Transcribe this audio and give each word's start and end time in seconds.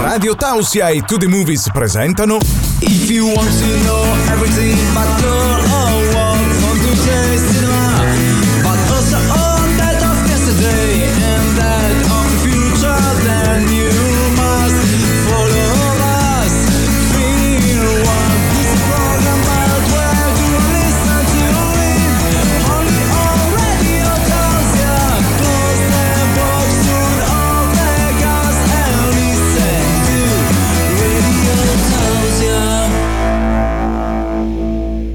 Radio 0.00 0.34
Tausia 0.34 0.90
e 0.92 1.02
To 1.02 1.16
The 1.16 1.26
Movies 1.26 1.68
presentano 1.72 2.38
If 2.80 3.10
you 3.10 3.26
want 3.26 3.48
to 3.48 3.84
know 3.84 4.02
everything 4.32 4.76
about 4.90 5.20
girl 5.20 5.60
or 5.60 6.14
what 6.14 6.38
from 6.60 6.78
today's 6.80 7.51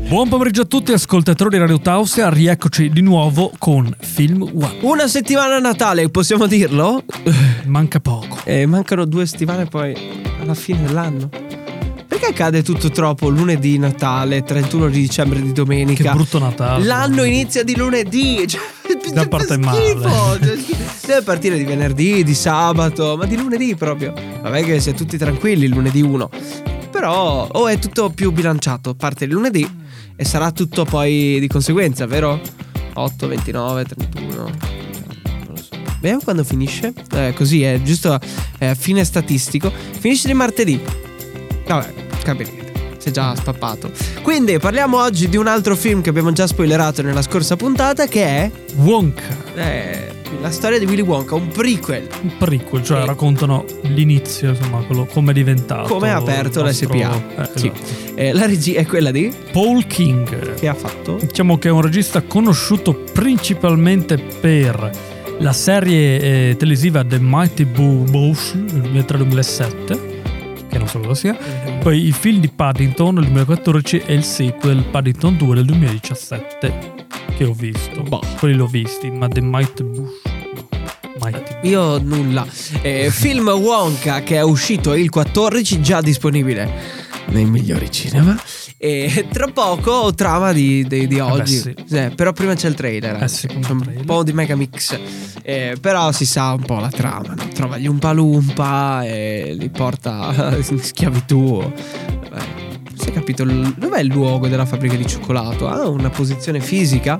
Buon 0.07 0.29
pomeriggio 0.29 0.61
a 0.61 0.65
tutti 0.65 0.93
ascoltatori 0.93 1.49
di 1.49 1.57
Radio 1.57 1.81
Tausia, 1.81 2.29
rieccoci 2.29 2.89
di 2.89 3.01
nuovo 3.01 3.51
con 3.57 3.93
Film 3.99 4.41
One. 4.41 4.77
Una 4.79 5.05
settimana 5.05 5.57
a 5.57 5.59
Natale, 5.59 6.07
possiamo 6.07 6.47
dirlo? 6.47 7.03
Manca 7.65 7.99
poco. 7.99 8.37
E 8.45 8.65
mancano 8.65 9.03
due 9.03 9.25
settimane 9.25 9.65
poi 9.65 9.93
alla 10.39 10.53
fine 10.53 10.83
dell'anno. 10.83 11.29
Perché 12.07 12.27
accade 12.27 12.63
tutto 12.63 12.89
troppo 12.89 13.27
lunedì, 13.27 13.77
Natale, 13.77 14.43
31 14.43 14.87
di 14.87 15.01
dicembre 15.01 15.41
di 15.41 15.51
domenica? 15.51 16.03
Che 16.03 16.15
brutto 16.15 16.39
Natale. 16.39 16.85
L'anno 16.85 17.23
inizia 17.23 17.63
di 17.63 17.75
lunedì. 17.75 18.47
Cioè, 18.87 19.13
Da 19.13 19.21
cioè, 19.21 19.27
parte 19.27 19.57
male. 19.57 19.97
cioè. 20.01 20.57
Deve 21.05 21.21
partire 21.23 21.57
di 21.57 21.65
venerdì, 21.65 22.23
di 22.23 22.33
sabato, 22.33 23.17
ma 23.17 23.25
di 23.25 23.35
lunedì 23.35 23.75
proprio. 23.75 24.13
Vabbè 24.41 24.63
che 24.63 24.79
si 24.79 24.91
è 24.91 24.93
tutti 24.93 25.17
tranquilli 25.17 25.65
il 25.65 25.71
lunedì 25.71 26.01
1. 26.01 26.29
Però 26.89 27.47
o 27.51 27.67
è 27.67 27.77
tutto 27.79 28.09
più 28.09 28.31
bilanciato, 28.31 28.95
parte 28.95 29.25
il 29.25 29.31
lunedì 29.31 29.85
e 30.17 30.25
sarà 30.25 30.51
tutto 30.51 30.83
poi 30.83 31.39
di 31.39 31.47
conseguenza, 31.47 32.05
vero? 32.07 32.41
8, 32.93 33.27
29, 33.27 33.85
31. 33.85 34.33
Non 34.33 34.51
lo 35.47 35.55
so. 35.55 35.77
Vediamo 36.01 36.21
quando 36.23 36.43
finisce. 36.43 36.91
Eh, 37.11 37.33
così 37.35 37.61
è 37.63 37.79
giusto 37.83 38.19
eh, 38.57 38.75
fine 38.75 39.03
statistico. 39.03 39.71
Finisce 39.71 40.27
di 40.27 40.33
martedì. 40.33 40.81
Vabbè, 41.67 41.93
capirete. 42.23 42.66
Si 42.97 43.09
è 43.09 43.11
già 43.11 43.35
spappato. 43.35 43.91
Quindi 44.21 44.57
parliamo 44.59 44.99
oggi 45.01 45.29
di 45.29 45.37
un 45.37 45.47
altro 45.47 45.75
film 45.75 46.01
che 46.01 46.09
abbiamo 46.09 46.31
già 46.31 46.47
spoilerato 46.47 47.01
nella 47.01 47.21
scorsa 47.21 47.55
puntata, 47.55 48.05
che 48.07 48.23
è 48.25 48.51
Wonka, 48.75 49.23
eh, 49.55 50.11
la 50.41 50.51
storia 50.51 50.77
di 50.79 50.85
Willy 50.85 51.01
Wonka, 51.03 51.35
un 51.35 51.47
prequel. 51.47 52.07
un 52.23 52.37
prequel, 52.37 52.83
cioè 52.83 53.01
Sì. 53.01 53.05
raccontano 53.07 53.65
l'inizio, 53.83 54.49
insomma, 54.49 54.79
quello 54.81 55.05
come 55.05 55.31
è 55.31 55.33
diventato. 55.33 55.87
Come 55.93 56.11
ha 56.11 56.17
aperto 56.17 56.63
nostro- 56.63 56.87
SPA. 56.89 57.21
Eh, 57.43 57.49
Sì. 57.55 57.67
esatto. 57.67 58.15
Eh, 58.15 58.33
la 58.33 58.45
regia 58.45 58.79
è 58.79 58.85
quella 58.85 59.11
di. 59.11 59.31
Paul 59.51 59.85
King. 59.87 60.55
Che 60.55 60.67
ha 60.67 60.73
fatto? 60.73 61.17
Diciamo 61.21 61.57
che 61.57 61.67
è 61.69 61.71
un 61.71 61.81
regista 61.81 62.21
conosciuto 62.23 63.03
principalmente 63.13 64.17
per 64.17 64.89
la 65.39 65.53
serie 65.53 66.19
eh, 66.49 66.55
televisiva 66.57 67.03
The 67.05 67.19
Mighty 67.21 67.63
Boo 67.63 68.03
Bush 68.09 68.53
del 68.55 69.03
2007, 69.05 70.16
che 70.77 70.83
non 70.83 70.87
so 70.87 70.99
cosa 70.99 71.15
sia. 71.15 71.35
Poi 71.79 72.05
il 72.05 72.13
film 72.13 72.39
di 72.39 72.49
Paddington 72.49 73.15
del 73.15 73.23
2014 73.25 74.03
e 74.05 74.13
il 74.13 74.23
sequel 74.23 74.83
Paddington 74.83 75.35
2 75.35 75.55
del 75.55 75.65
2017 75.65 76.95
che 77.35 77.43
ho 77.43 77.53
visto. 77.53 78.01
Boh. 78.03 78.21
Quelli 78.37 78.55
l'ho 78.55 78.67
visti, 78.67 79.09
ma 79.09 79.27
The. 79.27 79.41
Mighty 79.41 79.83
Bush. 79.83 80.21
Io 81.63 81.97
nulla. 81.99 82.45
Eh, 82.81 83.09
film 83.09 83.49
Wonka 83.49 84.21
che 84.21 84.37
è 84.37 84.43
uscito 84.43 84.93
il 84.93 85.09
14, 85.09 85.81
già 85.81 85.99
disponibile 86.01 86.71
nei 87.27 87.45
migliori 87.45 87.91
cinema. 87.91 88.39
E 88.79 89.25
tra 89.33 89.47
poco 89.47 90.13
trama 90.13 90.51
di, 90.53 90.85
di- 90.87 91.07
di 91.07 91.19
oggi. 91.19 91.57
sì. 91.57 91.75
Eh, 91.89 92.11
però 92.15 92.31
prima 92.31 92.53
c'è 92.53 92.67
il 92.67 92.75
trailer. 92.75 93.23
Eh 93.23 93.27
sì, 93.27 93.47
C'è 93.47 93.71
un 93.71 93.81
trailer. 93.81 94.05
po' 94.05 94.23
di 94.23 94.33
megamix. 94.33 94.99
Eh, 95.41 95.77
però 95.81 96.11
si 96.11 96.25
sa 96.25 96.53
un 96.53 96.61
po' 96.63 96.79
la 96.79 96.89
trama. 96.89 97.33
No? 97.33 97.47
Trova 97.53 97.77
gli 97.77 97.87
Umpa 97.87 98.11
Lumpa 98.11 99.03
e 99.05 99.55
li 99.57 99.69
porta 99.69 100.55
in 100.69 100.79
schiavitù. 100.79 101.59
Eh, 101.61 102.65
si 102.93 103.09
è 103.09 103.11
capito 103.13 103.43
dov'è 103.45 103.99
il 104.01 104.07
luogo 104.07 104.47
della 104.47 104.65
fabbrica 104.65 104.95
di 104.95 105.07
cioccolato? 105.07 105.67
Ha 105.67 105.87
una 105.87 106.09
posizione 106.09 106.59
fisica? 106.59 107.19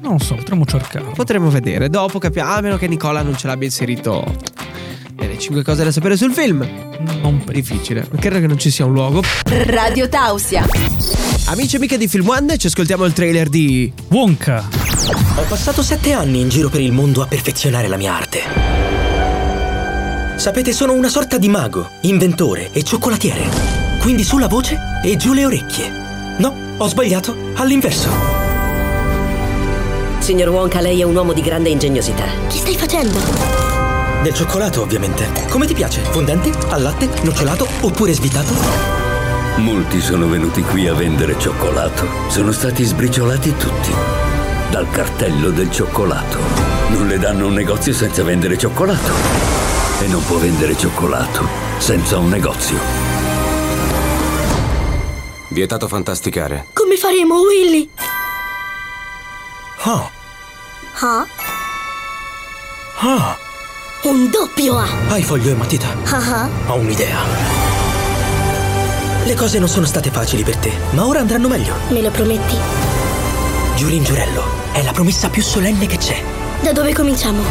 Non 0.00 0.20
so, 0.20 0.36
potremmo 0.36 0.64
cercarlo. 0.64 1.10
Potremmo 1.10 1.50
vedere. 1.50 1.88
Dopo 1.90 2.18
capiamo. 2.18 2.52
A 2.52 2.60
meno 2.60 2.76
che 2.78 2.86
Nicola 2.86 3.22
non 3.22 3.36
ce 3.36 3.48
l'abbia 3.48 3.66
inserito 3.66 4.24
nelle 5.16 5.38
5 5.38 5.62
cose 5.62 5.84
da 5.84 5.90
sapere 5.90 6.16
sul 6.16 6.32
film. 6.32 6.66
Non. 7.22 7.42
Difficile. 7.46 8.08
Credo 8.18 8.40
che 8.40 8.46
non 8.46 8.58
ci 8.58 8.70
sia 8.70 8.84
un 8.84 8.92
luogo. 8.92 9.22
Radio 9.44 10.08
Tausia. 10.08 10.66
Amici 11.46 11.74
e 11.74 11.78
amiche 11.78 11.96
di 11.96 12.08
Film 12.08 12.28
One, 12.28 12.58
ci 12.58 12.66
ascoltiamo 12.66 13.04
il 13.04 13.12
trailer 13.12 13.48
di. 13.48 13.92
Wonka. 14.08 14.68
Ho 15.36 15.42
passato 15.48 15.82
sette 15.82 16.12
anni 16.12 16.40
in 16.40 16.48
giro 16.48 16.68
per 16.68 16.80
il 16.80 16.92
mondo 16.92 17.22
a 17.22 17.26
perfezionare 17.26 17.88
la 17.88 17.96
mia 17.96 18.14
arte. 18.14 18.40
Sapete, 20.36 20.72
sono 20.72 20.92
una 20.92 21.08
sorta 21.08 21.38
di 21.38 21.48
mago, 21.48 21.88
inventore 22.02 22.70
e 22.72 22.82
cioccolatiere. 22.82 23.48
Quindi 24.00 24.22
sulla 24.22 24.48
voce 24.48 24.78
e 25.02 25.16
giù 25.16 25.32
le 25.32 25.46
orecchie. 25.46 25.90
No, 26.38 26.54
ho 26.76 26.88
sbagliato, 26.88 27.34
all'inverso. 27.54 28.08
Signor 30.18 30.48
Wonka, 30.48 30.80
lei 30.80 31.00
è 31.00 31.04
un 31.04 31.14
uomo 31.14 31.32
di 31.32 31.40
grande 31.40 31.70
ingegnosità. 31.70 32.24
Che 32.48 32.56
stai 32.56 32.76
facendo? 32.76 33.75
Del 34.26 34.34
cioccolato, 34.34 34.82
ovviamente. 34.82 35.24
Come 35.50 35.66
ti 35.66 35.74
piace? 35.74 36.00
Fondente? 36.00 36.50
Al 36.70 36.82
latte? 36.82 37.08
Nocciolato? 37.22 37.64
Oppure 37.82 38.12
svitato? 38.12 38.52
Molti 39.58 40.00
sono 40.00 40.26
venuti 40.26 40.62
qui 40.62 40.88
a 40.88 40.94
vendere 40.94 41.38
cioccolato. 41.38 42.04
Sono 42.28 42.50
stati 42.50 42.82
sbriciolati 42.82 43.54
tutti. 43.56 43.94
Dal 44.68 44.90
cartello 44.90 45.50
del 45.50 45.70
cioccolato. 45.70 46.38
Non 46.88 47.06
le 47.06 47.18
danno 47.18 47.46
un 47.46 47.52
negozio 47.52 47.92
senza 47.92 48.24
vendere 48.24 48.58
cioccolato. 48.58 49.12
E 50.00 50.08
non 50.08 50.24
può 50.24 50.38
vendere 50.38 50.76
cioccolato 50.76 51.46
senza 51.78 52.18
un 52.18 52.28
negozio. 52.28 52.78
Vietato 55.50 55.86
fantasticare. 55.86 56.66
Come 56.72 56.96
faremo, 56.96 57.42
Willy? 57.42 57.88
Oh, 59.84 60.10
Ah? 60.98 61.26
ah, 62.98 63.36
Un 64.06 64.30
doppio 64.30 64.78
A. 64.78 64.86
hai 65.08 65.24
foglio 65.24 65.50
e 65.50 65.54
matita. 65.54 65.88
Ah. 66.04 66.48
Ho 66.68 66.74
un'idea. 66.76 67.18
Le 69.24 69.34
cose 69.34 69.58
non 69.58 69.66
sono 69.66 69.84
state 69.84 70.12
facili 70.12 70.44
per 70.44 70.56
te, 70.58 70.70
ma 70.90 71.04
ora 71.04 71.18
andranno 71.18 71.48
meglio. 71.48 71.74
Me 71.88 72.00
lo 72.00 72.10
prometti? 72.12 72.56
Giuri 73.74 73.96
in 73.96 74.04
giurello, 74.04 74.44
è 74.70 74.84
la 74.84 74.92
promessa 74.92 75.28
più 75.28 75.42
solenne 75.42 75.86
che 75.86 75.96
c'è. 75.96 76.22
Da 76.60 76.70
dove 76.70 76.94
cominciamo? 76.94 77.42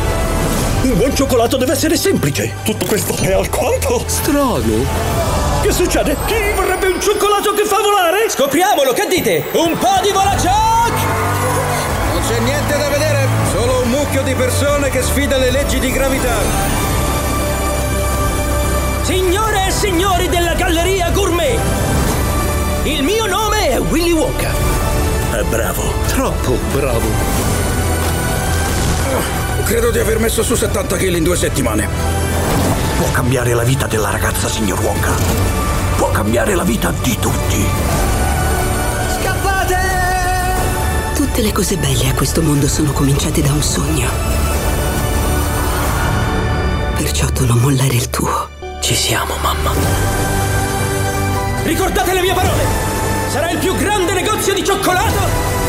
Un 0.84 0.96
buon 0.96 1.14
cioccolato 1.14 1.58
deve 1.58 1.74
essere 1.74 1.98
semplice. 1.98 2.54
Tutto 2.64 2.86
questo 2.86 3.18
è 3.18 3.34
alquanto 3.34 4.02
Strano. 4.06 4.62
Che 5.62 5.72
succede? 5.74 6.16
Chi 6.26 6.54
vorrebbe 6.56 6.88
un 6.88 7.02
cioccolato 7.02 7.52
che 7.52 7.66
fa 7.66 7.82
volare? 7.82 8.30
Scopriamolo, 8.30 8.94
che 8.94 9.08
dite? 9.10 9.50
Un 9.52 9.78
po' 9.78 10.00
di 10.02 10.12
volacioc! 10.14 10.94
Non 12.14 12.22
c'è 12.26 12.40
niente 12.40 12.65
mucchio 14.06 14.24
di 14.24 14.36
persone 14.36 14.90
che 14.90 15.02
sfida 15.02 15.38
le 15.38 15.50
leggi 15.50 15.80
di 15.80 15.92
gravità. 15.92 16.36
Signore 19.02 19.68
e 19.68 19.72
signori 19.72 20.30
della 20.30 20.54
Galleria 20.54 21.10
Gourmet, 21.10 21.60
il 22.84 23.04
mio 23.04 23.26
nome 23.26 23.70
è 23.70 23.80
Willy 23.80 24.12
Wonka. 24.12 24.52
È 25.32 25.42
bravo. 25.44 25.82
Troppo 26.08 26.58
bravo. 26.72 27.08
Credo 29.64 29.90
di 29.90 30.00
aver 30.00 30.20
messo 30.20 30.44
su 30.44 30.56
70 30.56 30.98
kg 30.98 31.16
in 31.16 31.24
due 31.24 31.36
settimane. 31.36 31.88
Può 32.98 33.10
cambiare 33.12 33.54
la 33.54 33.64
vita 33.64 33.88
della 33.88 34.12
ragazza, 34.12 34.48
signor 34.48 34.80
Wonka. 34.82 35.12
Può 35.98 36.12
cambiare 36.12 36.54
la 36.54 36.64
vita 36.64 36.94
di 37.02 37.18
tutti. 37.20 38.05
Tutte 41.36 41.48
le 41.48 41.54
cose 41.54 41.76
belle 41.76 42.08
a 42.08 42.14
questo 42.14 42.42
mondo 42.42 42.66
sono 42.66 42.94
cominciate 42.94 43.42
da 43.42 43.52
un 43.52 43.62
sogno. 43.62 44.10
Perciò 46.96 47.28
tu 47.28 47.46
non 47.46 47.58
mollare 47.58 47.94
il 47.94 48.10
tuo. 48.10 48.48
Ci 48.80 48.96
siamo, 48.96 49.36
mamma. 49.42 49.74
Ricordate 51.64 52.14
le 52.14 52.22
mie 52.22 52.34
parole! 52.34 52.64
Sarà 53.28 53.50
il 53.50 53.58
più 53.58 53.76
grande 53.76 54.14
negozio 54.14 54.54
di 54.54 54.64
cioccolato 54.64 55.65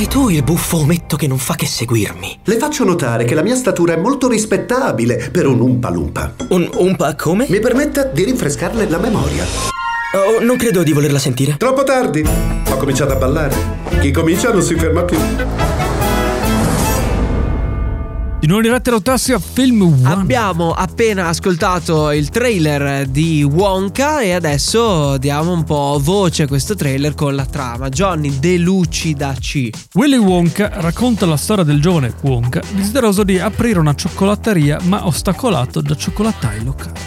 Sei 0.00 0.08
tu 0.08 0.30
il 0.30 0.42
buffo 0.42 0.78
ometto 0.78 1.14
che 1.14 1.26
non 1.26 1.36
fa 1.36 1.54
che 1.56 1.66
seguirmi. 1.66 2.38
Le 2.44 2.56
faccio 2.56 2.84
notare 2.84 3.26
che 3.26 3.34
la 3.34 3.42
mia 3.42 3.54
statura 3.54 3.92
è 3.92 3.98
molto 3.98 4.28
rispettabile 4.28 5.28
per 5.30 5.46
un 5.46 5.60
Umpa 5.60 5.90
Lumpa. 5.90 6.32
Un 6.48 6.70
umpa 6.72 7.14
come? 7.14 7.44
Mi 7.50 7.58
permetta 7.58 8.04
di 8.04 8.24
rinfrescarle 8.24 8.88
la 8.88 8.96
memoria. 8.96 9.44
Oh, 10.14 10.42
non 10.42 10.56
credo 10.56 10.82
di 10.82 10.92
volerla 10.92 11.18
sentire. 11.18 11.58
Troppo 11.58 11.84
tardi. 11.84 12.24
Ho 12.70 12.76
cominciato 12.78 13.12
a 13.12 13.16
ballare. 13.16 13.54
Chi 14.00 14.10
comincia 14.10 14.50
non 14.50 14.62
si 14.62 14.74
ferma 14.74 15.02
più. 15.02 15.18
Non 18.50 18.62
dirette 18.62 18.90
rotassi 18.90 19.32
a 19.32 19.38
Film 19.38 19.80
One. 19.82 20.08
Abbiamo 20.08 20.72
appena 20.72 21.28
ascoltato 21.28 22.10
il 22.10 22.30
trailer 22.30 23.06
di 23.06 23.44
Wonka 23.44 24.22
e 24.22 24.32
adesso 24.32 25.18
diamo 25.18 25.52
un 25.52 25.62
po' 25.62 26.00
voce 26.02 26.42
a 26.42 26.46
questo 26.48 26.74
trailer 26.74 27.14
con 27.14 27.36
la 27.36 27.46
trama. 27.46 27.88
Johnny, 27.90 28.40
delucidaci. 28.40 29.72
Willy 29.94 30.16
Wonka 30.16 30.68
racconta 30.80 31.26
la 31.26 31.36
storia 31.36 31.62
del 31.62 31.80
giovane 31.80 32.12
Wonka 32.22 32.60
desideroso 32.74 33.22
di 33.22 33.38
aprire 33.38 33.78
una 33.78 33.94
cioccolateria 33.94 34.80
ma 34.82 35.06
ostacolato 35.06 35.80
da 35.80 35.94
cioccolattai 35.94 36.64
locali. 36.64 36.98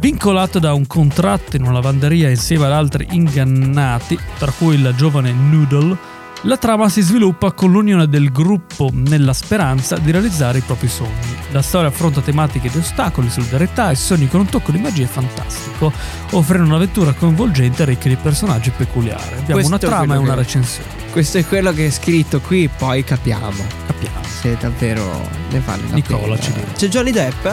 Vincolato 0.00 0.58
da 0.58 0.72
un 0.72 0.86
contratto 0.86 1.56
in 1.56 1.64
una 1.64 1.72
lavanderia 1.72 2.30
insieme 2.30 2.64
ad 2.64 2.72
altri 2.72 3.06
ingannati, 3.10 4.18
tra 4.38 4.50
cui 4.52 4.76
il 4.76 4.94
giovane 4.96 5.30
Noodle, 5.30 6.16
la 6.42 6.56
trama 6.56 6.88
si 6.88 7.00
sviluppa 7.02 7.52
con 7.52 7.70
l'unione 7.72 8.06
del 8.08 8.30
gruppo 8.30 8.90
nella 8.92 9.32
speranza 9.32 9.96
di 9.98 10.10
realizzare 10.12 10.58
i 10.58 10.62
propri 10.62 10.88
sogni. 10.88 11.36
La 11.50 11.62
storia 11.62 11.88
affronta 11.88 12.20
tematiche 12.20 12.70
di 12.70 12.78
ostacoli, 12.78 13.28
solidarietà 13.28 13.90
e 13.90 13.94
sogni 13.96 14.28
con 14.28 14.40
un 14.40 14.46
tocco 14.46 14.70
di 14.70 14.78
magia 14.78 15.06
fantastico, 15.06 15.92
offrendo 16.30 16.66
un'avventura 16.68 17.12
coinvolgente 17.12 17.82
e 17.82 17.86
ricca 17.86 18.08
di 18.08 18.16
personaggi 18.16 18.70
peculiari. 18.70 19.22
Abbiamo 19.32 19.52
Questo 19.54 19.68
una 19.68 19.78
trama 19.78 20.14
e 20.14 20.18
una 20.18 20.30
che- 20.34 20.36
recensione. 20.40 20.88
Questo 21.10 21.38
è 21.38 21.44
quello 21.46 21.72
che 21.72 21.86
è 21.86 21.90
scritto 21.90 22.40
qui, 22.40 22.68
poi 22.68 23.02
capiamo 23.02 23.64
Capiamo. 23.86 24.20
se 24.40 24.56
davvero 24.60 25.28
ne 25.50 25.60
vale 25.64 25.82
la 25.88 25.94
Nicola 25.94 26.20
pena. 26.34 26.38
ci 26.40 26.52
dirà. 26.52 26.66
C'è 26.76 26.88
Johnny 26.88 27.10
Depp? 27.10 27.46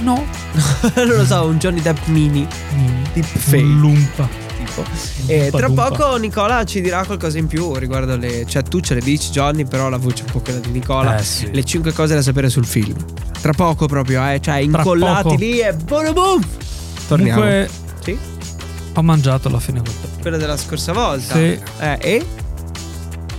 No. 0.00 0.24
non 0.94 1.06
lo 1.08 1.24
so, 1.24 1.46
un 1.46 1.58
Johnny 1.58 1.80
Depp 1.80 2.06
mini. 2.06 2.46
Deepfake. 3.12 3.56
Un 3.62 3.78
lumpa. 3.80 4.28
Tipo. 4.82 5.32
E 5.32 5.50
tra 5.50 5.70
poco 5.70 6.16
Nicola 6.16 6.64
ci 6.64 6.80
dirà 6.80 7.04
qualcosa 7.04 7.38
in 7.38 7.46
più 7.46 7.74
riguardo 7.74 8.16
le. 8.16 8.44
Cioè, 8.46 8.62
tu 8.62 8.80
ce 8.80 8.94
le 8.94 9.00
dici, 9.00 9.30
Johnny, 9.30 9.64
però 9.64 9.88
la 9.88 9.98
voce 9.98 10.22
è 10.22 10.26
un 10.26 10.32
po' 10.32 10.40
quella 10.40 10.58
di 10.60 10.70
Nicola. 10.70 11.16
Eh, 11.18 11.22
sì. 11.22 11.50
Le 11.52 11.64
5 11.64 11.92
cose 11.92 12.14
da 12.14 12.22
sapere 12.22 12.48
sul 12.50 12.66
film. 12.66 12.96
Tra 13.40 13.52
poco 13.52 13.86
proprio, 13.86 14.26
eh. 14.28 14.40
Cioè, 14.40 14.56
incollati 14.56 15.36
lì 15.36 15.60
e 15.60 15.72
boom 15.74 16.12
boom. 16.12 16.42
Torniamo. 17.06 17.40
Comunque 17.40 17.70
Sì? 18.02 18.18
ho 18.94 19.02
mangiato 19.02 19.48
alla 19.48 19.60
fine 19.60 19.82
tè. 19.82 19.90
Quella 20.20 20.36
della 20.36 20.56
scorsa 20.56 20.92
volta. 20.92 21.34
Sì. 21.34 21.58
Eh, 21.78 21.98
e? 22.00 22.26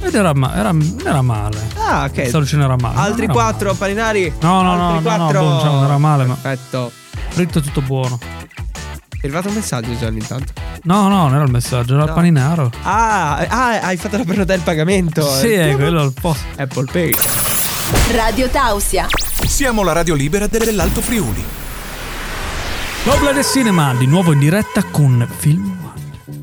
Ed 0.01 0.13
era, 0.13 0.33
ma- 0.35 0.55
era, 0.55 0.71
era 1.03 1.21
male. 1.23 1.57
Ah, 1.77 2.03
ok. 2.03 2.13
Questa 2.13 2.37
lucina 2.37 2.65
era 2.65 2.75
male. 2.79 2.99
Altri 2.99 3.27
quattro 3.27 3.73
paninari. 3.73 4.31
No, 4.41 4.61
no, 4.61 4.75
no, 4.75 4.87
Altri 4.93 5.03
no, 5.09 5.15
no, 5.17 5.23
quattro. 5.23 5.39
boh, 5.41 5.59
cioè, 5.61 5.69
non 5.71 5.83
era 5.85 5.97
male, 5.97 6.25
ma- 6.25 6.35
Perfetto. 6.39 6.77
male. 6.79 6.91
Fritto 7.29 7.61
tutto 7.61 7.81
buono. 7.81 8.19
È 8.19 9.27
arrivato 9.27 9.47
un 9.47 9.55
messaggio, 9.55 9.89
Johnny, 9.93 10.19
intanto. 10.19 10.53
No, 10.85 11.07
no, 11.07 11.23
non 11.23 11.33
era 11.33 11.43
il 11.43 11.49
messaggio, 11.51 11.93
era 11.95 12.03
il 12.03 12.09
No. 12.09 12.13
paninaro. 12.15 12.71
Ah, 12.83 13.37
ah, 13.37 13.79
hai 13.81 13.97
fatto 13.97 14.17
la 14.17 14.23
prenota 14.23 14.53
del 14.53 14.61
pagamento. 14.61 15.27
Sì, 15.27 15.51
è 15.51 15.75
quello 15.75 16.01
al 16.01 16.13
posto. 16.13 16.43
Apple 16.57 16.85
Pay. 16.91 17.11
Radio 18.11 18.47
Tausia. 18.49 19.07
Siamo 19.47 19.81
la 19.83 19.93
radio 19.93 20.13
libera 20.13 20.45
dell'Alto 20.47 21.01
Friuli. 21.01 21.43
Nobile 23.05 23.43
Cinema, 23.43 23.93
di 23.95 24.05
nuovo 24.05 24.31
in 24.31 24.39
diretta 24.39 24.83
con 24.83 25.27
Film 25.37 25.75
One. 25.81 25.93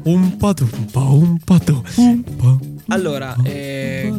Un 0.05 0.37
pato, 0.37 0.69
un 0.73 0.87
po', 0.87 1.13
un 1.15 1.39
pato. 1.39 1.85
Allora, 2.89 3.37
eh, 3.45 4.13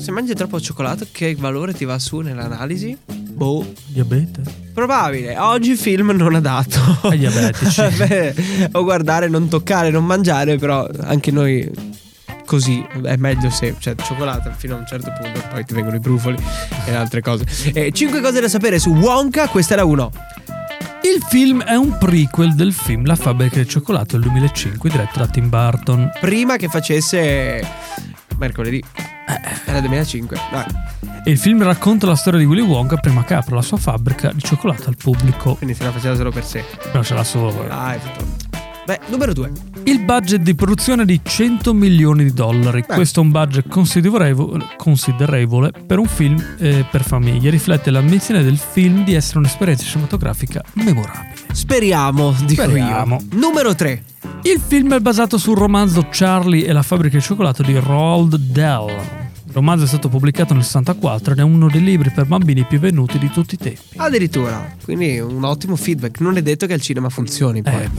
se 0.00 0.10
mangi 0.12 0.34
troppo 0.34 0.58
cioccolato, 0.60 1.06
che 1.12 1.34
valore 1.38 1.74
ti 1.74 1.84
va 1.84 1.98
su 1.98 2.20
nell'analisi? 2.20 2.96
Boh, 3.06 3.74
Diabete. 3.86 4.42
probabile. 4.72 5.36
Oggi 5.38 5.72
il 5.72 5.76
film 5.78 6.10
non 6.10 6.34
ha 6.34 6.40
dato. 6.40 6.78
Ai 7.02 7.18
diabetici. 7.18 7.82
Beh, 7.96 8.34
o 8.72 8.82
guardare, 8.82 9.28
non 9.28 9.48
toccare, 9.48 9.90
non 9.90 10.04
mangiare, 10.06 10.56
però 10.56 10.88
anche 11.02 11.30
noi 11.30 11.98
così 12.46 12.84
è 13.04 13.14
meglio 13.16 13.48
se 13.48 13.76
cioè 13.78 13.94
cioccolato 13.94 14.50
fino 14.56 14.74
a 14.74 14.78
un 14.78 14.86
certo 14.86 15.12
punto 15.20 15.40
poi 15.50 15.64
ti 15.64 15.72
vengono 15.72 15.94
i 15.94 16.00
brufoli 16.00 16.36
e 16.86 16.94
altre 16.94 17.20
cose. 17.20 17.44
E 17.72 17.92
5 17.92 18.20
cose 18.20 18.40
da 18.40 18.48
sapere 18.48 18.78
su 18.78 18.90
Wonka, 18.90 19.48
questa 19.48 19.76
la 19.76 19.84
1. 19.84 20.10
Il 21.02 21.22
film 21.28 21.62
è 21.62 21.74
un 21.74 21.96
prequel 21.96 22.54
del 22.54 22.72
film 22.72 23.06
La 23.06 23.16
fabbrica 23.16 23.56
del 23.56 23.68
cioccolato 23.68 24.18
del 24.18 24.22
2005 24.22 24.90
diretto 24.90 25.18
da 25.18 25.26
Tim 25.28 25.48
Burton. 25.48 26.10
Prima 26.20 26.56
che 26.56 26.68
facesse 26.68 27.66
mercoledì. 28.36 28.82
Era 29.64 29.80
2005. 29.80 30.36
Dai. 30.50 30.64
E 31.24 31.30
il 31.30 31.38
film 31.38 31.62
racconta 31.62 32.06
la 32.06 32.16
storia 32.16 32.38
di 32.38 32.46
Willy 32.46 32.62
Wonka 32.62 32.96
prima 32.96 33.24
che 33.24 33.34
apra 33.34 33.56
la 33.56 33.62
sua 33.62 33.76
fabbrica 33.76 34.32
di 34.32 34.42
cioccolato 34.42 34.88
al 34.88 34.96
pubblico. 34.96 35.54
Quindi 35.54 35.74
se 35.74 35.84
la 35.84 35.92
faceva 35.92 36.14
solo 36.16 36.30
per 36.30 36.44
sé. 36.44 36.64
Però 36.90 37.02
ce 37.02 37.14
l'ha 37.14 37.24
solo. 37.24 37.64
Dai, 37.68 37.98
tutto. 38.00 38.48
Beh, 38.86 38.98
numero 39.08 39.32
2. 39.32 39.52
Il 39.84 40.00
budget 40.04 40.40
di 40.40 40.54
produzione 40.54 41.02
è 41.02 41.04
di 41.04 41.20
100 41.22 41.72
milioni 41.74 42.24
di 42.24 42.32
dollari. 42.32 42.82
Beh. 42.86 42.94
Questo 42.94 43.20
è 43.20 43.22
un 43.22 43.30
budget 43.30 43.68
considerevole, 43.68 44.64
considerevole 44.76 45.70
per 45.86 45.98
un 45.98 46.06
film 46.06 46.42
eh, 46.58 46.84
per 46.90 47.04
famiglie. 47.04 47.50
Riflette 47.50 47.90
l'ambizione 47.90 48.42
del 48.42 48.56
film 48.56 49.04
di 49.04 49.14
essere 49.14 49.38
un'esperienza 49.38 49.84
cinematografica 49.84 50.62
memorabile. 50.72 51.34
Speriamo, 51.52 52.34
dico 52.44 52.62
Speriamo. 52.62 53.18
io. 53.20 53.38
Numero 53.38 53.74
3. 53.74 54.02
Il 54.42 54.60
film 54.66 54.94
è 54.94 55.00
basato 55.00 55.36
sul 55.38 55.56
romanzo 55.56 56.06
Charlie 56.10 56.64
e 56.64 56.72
la 56.72 56.82
fabbrica 56.82 57.18
di 57.18 57.22
cioccolato 57.22 57.62
di 57.62 57.76
Roald 57.78 58.34
Dahl. 58.36 59.19
Il 59.50 59.56
romanzo 59.56 59.82
è 59.82 59.88
stato 59.88 60.08
pubblicato 60.08 60.54
nel 60.54 60.62
64 60.62 61.32
ed 61.32 61.40
è 61.40 61.42
uno 61.42 61.68
dei 61.68 61.82
libri 61.82 62.12
per 62.12 62.24
bambini 62.24 62.64
più 62.64 62.78
venuti 62.78 63.18
di 63.18 63.28
tutti 63.32 63.54
i 63.54 63.58
tempi. 63.58 63.80
Addirittura. 63.96 64.76
Quindi 64.84 65.18
un 65.18 65.42
ottimo 65.42 65.74
feedback. 65.74 66.20
Non 66.20 66.36
è 66.36 66.42
detto 66.42 66.66
che 66.66 66.74
al 66.74 66.80
cinema 66.80 67.08
funzioni 67.08 67.60
poi. 67.60 67.82
Eh. 67.82 67.90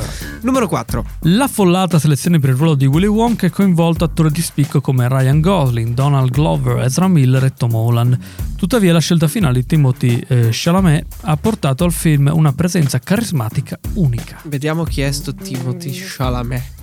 Numero 0.43 0.69
4. 0.69 1.05
L'affollata 1.23 1.99
selezione 1.99 2.39
per 2.39 2.51
il 2.51 2.55
ruolo 2.55 2.75
di 2.75 2.85
Willy 2.85 3.07
Wonka 3.07 3.47
ha 3.47 3.49
coinvolto 3.49 4.05
attori 4.05 4.31
di 4.31 4.41
spicco 4.41 4.79
come 4.79 5.09
Ryan 5.09 5.41
Gosling, 5.41 5.93
Donald 5.93 6.31
Glover, 6.31 6.85
Ezra 6.85 7.09
Miller 7.09 7.43
e 7.43 7.53
Tom 7.53 7.75
Holland. 7.75 8.17
Tuttavia 8.55 8.93
la 8.93 8.99
scelta 8.99 9.27
finale 9.27 9.55
di 9.55 9.65
Timothy 9.65 10.23
eh, 10.25 10.49
Chalamet 10.51 11.05
ha 11.23 11.35
portato 11.35 11.83
al 11.83 11.91
film 11.91 12.31
una 12.33 12.53
presenza 12.53 12.97
carismatica 12.99 13.77
unica. 13.95 14.39
Vediamo 14.43 14.85
chi 14.85 15.01
è 15.01 15.11
sto 15.11 15.35
Timothy 15.35 15.91
Chalamet. 15.91 16.79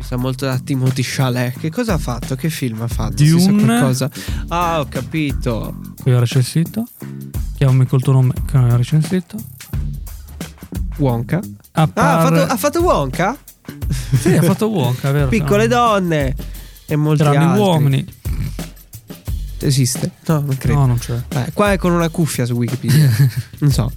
Mi 0.00 0.06
sa 0.06 0.16
molto 0.16 0.46
da 0.46 0.58
Timothy 0.58 1.02
Chalamet. 1.04 1.58
Che 1.58 1.70
cosa 1.70 1.92
ha 1.92 1.98
fatto? 1.98 2.34
Che 2.34 2.48
film 2.48 2.80
ha 2.80 2.88
fatto? 2.88 3.22
Sa 3.22 3.50
Dune. 3.50 4.08
Ah, 4.48 4.80
ho 4.80 4.86
capito. 4.88 5.78
Qui 6.00 6.14
ho 6.14 6.18
recensito. 6.18 6.86
Chiamami 7.54 7.84
col 7.84 8.00
tuo 8.00 8.14
nome 8.14 8.32
che 8.46 8.56
non 8.56 8.70
ho 8.70 8.76
recensito. 8.78 9.36
Wonka. 10.96 11.38
Ah, 11.72 11.82
Appare... 11.82 12.08
ha 12.08 12.38
fatto, 12.46 12.52
ha 12.52 12.56
fatto 12.56 12.80
Wonka? 12.80 13.36
Sì, 14.18 14.32
ha 14.32 14.42
fatto 14.42 14.68
Wonka, 14.68 15.10
vero? 15.10 15.28
Piccole 15.28 15.68
donne. 15.68 16.34
E 16.86 16.96
molti 16.96 17.22
Tranne 17.22 17.44
altri. 17.44 17.60
uomini. 17.60 18.06
Esiste? 19.58 20.12
No, 20.28 20.40
non 20.40 20.56
credo. 20.56 20.78
No, 20.78 20.86
non 20.86 20.96
c'è. 20.98 21.22
Eh, 21.28 21.50
qua 21.52 21.72
è 21.72 21.76
con 21.76 21.92
una 21.92 22.08
cuffia 22.08 22.46
su 22.46 22.54
Wikipedia. 22.54 23.10
non 23.60 23.70
so. 23.70 23.92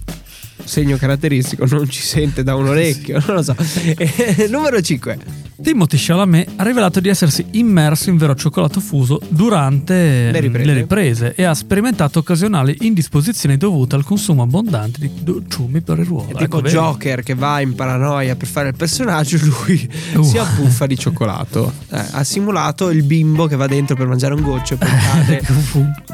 Segno 0.64 0.98
caratteristico, 0.98 1.64
non 1.64 1.88
ci 1.88 2.02
sente 2.02 2.42
da 2.42 2.54
un 2.56 2.68
orecchio, 2.68 3.22
non 3.26 3.36
lo 3.36 3.42
so. 3.42 3.56
Eh, 3.96 4.48
numero 4.50 4.78
5. 4.82 5.43
Timothy 5.62 5.96
Chalamet 5.98 6.48
ha 6.56 6.64
rivelato 6.64 6.98
di 6.98 7.08
essersi 7.08 7.46
immerso 7.52 8.10
in 8.10 8.16
vero 8.16 8.34
cioccolato 8.34 8.80
fuso 8.80 9.20
durante 9.28 10.30
Le 10.32 10.40
riprese. 10.40 10.72
riprese 10.74 11.34
e 11.36 11.44
ha 11.44 11.54
sperimentato 11.54 12.18
occasionali 12.18 12.76
indisposizioni 12.80 13.56
dovute 13.56 13.94
al 13.94 14.02
consumo 14.04 14.42
abbondante 14.42 14.98
di 15.00 15.10
dolciumi 15.22 15.80
per 15.80 16.00
il 16.00 16.06
ruolo. 16.06 16.30
È 16.30 16.34
tipo 16.34 16.58
Ecco? 16.58 16.68
Joker 16.68 17.22
che 17.22 17.34
va 17.34 17.60
in 17.60 17.74
paranoia 17.74 18.34
per 18.34 18.48
fare 18.48 18.68
il 18.68 18.74
personaggio, 18.76 19.38
lui 19.42 19.88
Uh. 20.14 20.22
si 20.22 20.38
abbuffa 20.38 20.86
di 20.86 20.98
cioccolato. 20.98 21.72
Eh, 21.90 22.02
ha 22.12 22.24
simulato 22.24 22.90
il 22.90 23.02
bimbo 23.04 23.46
che 23.46 23.54
va 23.56 23.66
dentro 23.66 23.94
per 23.96 24.06
mangiare 24.08 24.34
un 24.34 24.42
goccio 24.42 24.76
poi 24.76 24.88
cade 24.90 25.40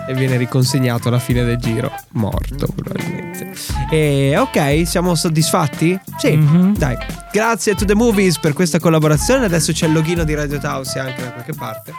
e 0.09 0.15
viene 0.15 0.37
riconsegnato 0.37 1.09
alla 1.09 1.19
fine 1.19 1.45
del 1.45 1.57
giro. 1.57 1.91
Morto, 2.13 2.67
probabilmente. 2.75 3.53
E 3.91 4.37
ok, 4.37 4.87
siamo 4.87 5.15
soddisfatti? 5.15 5.99
Sì, 6.19 6.37
Mhm. 6.37 6.77
dai. 6.77 6.97
Grazie 7.33 7.73
a 7.73 7.75
To 7.77 7.85
The 7.85 7.95
Movies 7.95 8.39
per 8.39 8.53
questa 8.53 8.79
collaborazione. 8.81 9.29
Adesso 9.39 9.73
c'è 9.73 9.87
il 9.87 9.93
login 9.93 10.25
di 10.25 10.35
Radio 10.35 10.59
Tausia 10.59 11.05
anche 11.05 11.23
da 11.23 11.33
qualche 11.33 11.53
parte. 11.53 11.93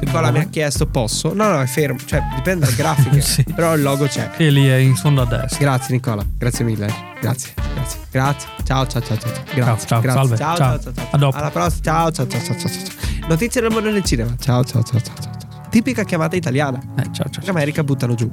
Nicola 0.00 0.32
mi 0.32 0.40
ha 0.40 0.44
chiesto, 0.44 0.86
posso? 0.86 1.32
No, 1.32 1.48
no, 1.48 1.60
è 1.60 1.66
fermo. 1.66 1.98
Cioè, 2.04 2.20
dipende 2.34 2.64
dalle 2.64 2.76
grafiche. 2.76 3.20
Sì. 3.20 3.44
Però 3.44 3.74
il 3.74 3.82
logo 3.82 4.06
c'è. 4.06 4.30
E 4.36 4.50
lì 4.50 4.66
è 4.66 4.76
in 4.76 4.96
fondo 4.96 5.22
a 5.22 5.26
destra. 5.26 5.58
Grazie 5.58 5.94
Nicola, 5.94 6.24
grazie 6.36 6.64
mille. 6.64 6.86
Grazie, 7.20 7.52
grazie, 7.74 8.00
grazie. 8.10 8.48
Ciao, 8.64 8.86
ciao, 8.86 9.00
ciao, 9.00 9.16
ciao. 9.16 9.32
ciao. 9.32 9.44
Grazie, 9.54 9.86
ciao, 9.86 10.00
grazie. 10.00 10.20
salve, 10.20 10.36
Ciao, 10.36 10.56
ciao. 10.56 10.78
ciao, 10.78 10.80
ciao, 10.80 10.92
ciao. 10.92 11.06
A 11.10 11.16
dopo. 11.18 11.36
Alla 11.36 11.50
prossima. 11.50 11.82
Ciao, 11.82 12.10
ciao, 12.10 12.26
ciao, 12.26 12.40
ciao, 12.40 12.58
ciao, 12.58 12.70
ciao. 12.70 13.28
Notizie 13.28 13.60
del 13.60 13.70
mondo 13.70 13.90
del 13.90 14.02
cinema. 14.02 14.34
Ciao, 14.40 14.64
ciao, 14.64 14.82
ciao, 14.82 15.00
ciao, 15.00 15.14
ciao. 15.22 15.32
ciao. 15.38 15.68
Tipica 15.70 16.02
chiamata 16.02 16.34
italiana. 16.34 16.80
Eh, 16.98 17.04
ciao, 17.12 17.30
ciao. 17.30 17.42
In 17.44 17.48
America 17.50 17.84
buttano 17.84 18.14
giù. 18.14 18.30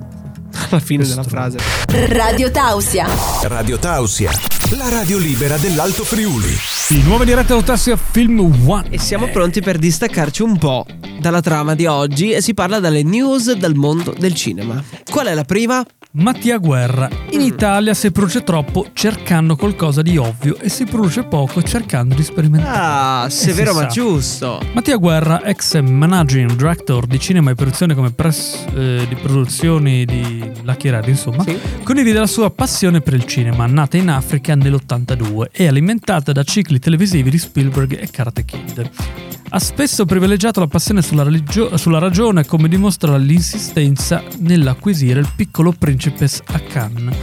Alla 0.69 0.79
fine 0.79 1.05
della 1.05 1.23
frase. 1.23 1.57
Radio 2.07 2.49
Tausia. 2.49 3.07
Radio 3.43 3.77
Tausia, 3.77 4.31
la 4.71 4.89
radio 4.89 5.19
libera 5.19 5.57
dell'Alto 5.57 6.03
Friuli. 6.03 6.78
Di 6.89 7.03
nuovo 7.03 7.23
diretta 7.23 7.53
da 7.53 7.61
Tassia 7.61 7.95
Film 7.95 8.39
One. 8.67 8.87
E 8.89 8.97
siamo 8.97 9.27
pronti 9.27 9.61
per 9.61 9.77
distaccarci 9.77 10.41
un 10.41 10.57
po' 10.57 10.87
dalla 11.19 11.39
trama 11.39 11.75
di 11.75 11.85
oggi 11.85 12.31
e 12.31 12.41
si 12.41 12.55
parla 12.55 12.79
dalle 12.79 13.03
news 13.03 13.51
dal 13.51 13.75
mondo 13.75 14.11
del 14.17 14.33
cinema. 14.33 14.83
Qual 15.07 15.27
è 15.27 15.35
la 15.35 15.43
prima? 15.43 15.85
Mattia 16.11 16.57
Guerra. 16.57 17.07
In 17.29 17.41
Italia 17.41 17.93
si 17.93 18.11
produce 18.11 18.41
troppo 18.41 18.87
cercando 18.93 19.55
qualcosa 19.55 20.01
di 20.01 20.17
ovvio 20.17 20.57
e 20.57 20.67
si 20.67 20.85
produce 20.85 21.21
poco 21.21 21.61
cercando 21.61 22.15
di 22.15 22.23
sperimentare. 22.23 23.25
Ah, 23.25 23.29
severo 23.29 23.73
si 23.73 23.75
ma 23.75 23.81
sa. 23.83 23.87
giusto. 23.89 24.61
Mattia 24.73 24.95
Guerra, 24.95 25.43
ex 25.43 25.79
managing 25.79 26.53
director 26.55 27.05
di 27.05 27.19
cinema 27.19 27.51
e 27.51 27.53
produzione 27.53 27.93
come 27.93 28.09
press 28.09 28.65
eh, 28.73 29.05
di 29.07 29.15
produzioni 29.17 30.03
di 30.05 30.51
Lucky 30.63 30.89
Radio, 30.89 31.11
insomma, 31.11 31.45
condivide 31.83 32.17
la 32.17 32.25
sua 32.25 32.49
passione 32.49 33.01
per 33.01 33.13
il 33.13 33.25
cinema, 33.25 33.67
nata 33.67 33.95
in 33.97 34.09
Africa 34.09 34.55
nell'82 34.55 35.49
e 35.51 35.67
alimentata 35.67 36.31
da 36.31 36.41
cicli 36.41 36.79
televisivi 36.79 37.29
di 37.29 37.37
Spielberg 37.37 37.99
e 38.01 38.09
Karate 38.09 38.45
Kid. 38.45 38.89
Ha 39.51 39.57
spesso 39.59 40.05
privilegiato 40.05 40.59
la 40.59 40.67
passione 40.67 41.01
sulla, 41.01 41.23
religio- 41.23 41.75
sulla 41.75 41.97
ragione, 41.97 42.45
come 42.45 42.67
dimostra 42.67 43.17
l'insistenza 43.17 44.21
nell'acquisire 44.37 45.19
il 45.19 45.31
piccolo 45.35 45.71
principes 45.71 46.41
a 46.45 46.59
Cannes. 46.59 47.15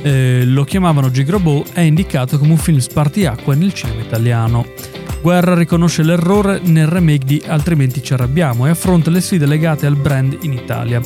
Eh, 0.00 0.44
lo 0.46 0.64
chiamavano 0.64 1.10
Gigrobò, 1.10 1.62
è 1.74 1.80
indicato 1.80 2.38
come 2.38 2.52
un 2.52 2.56
film 2.56 2.78
spartiacque 2.78 3.54
nel 3.54 3.74
cinema 3.74 4.00
italiano. 4.00 4.66
Guerra 5.20 5.54
riconosce 5.54 6.02
l'errore 6.02 6.60
nel 6.62 6.86
remake 6.86 7.26
di 7.26 7.42
Altrimenti 7.46 8.02
ci 8.02 8.14
arrabbiamo 8.14 8.66
e 8.66 8.70
affronta 8.70 9.10
le 9.10 9.20
sfide 9.20 9.44
legate 9.44 9.84
al 9.84 9.96
brand 9.96 10.38
in 10.40 10.54
Italia. 10.54 11.02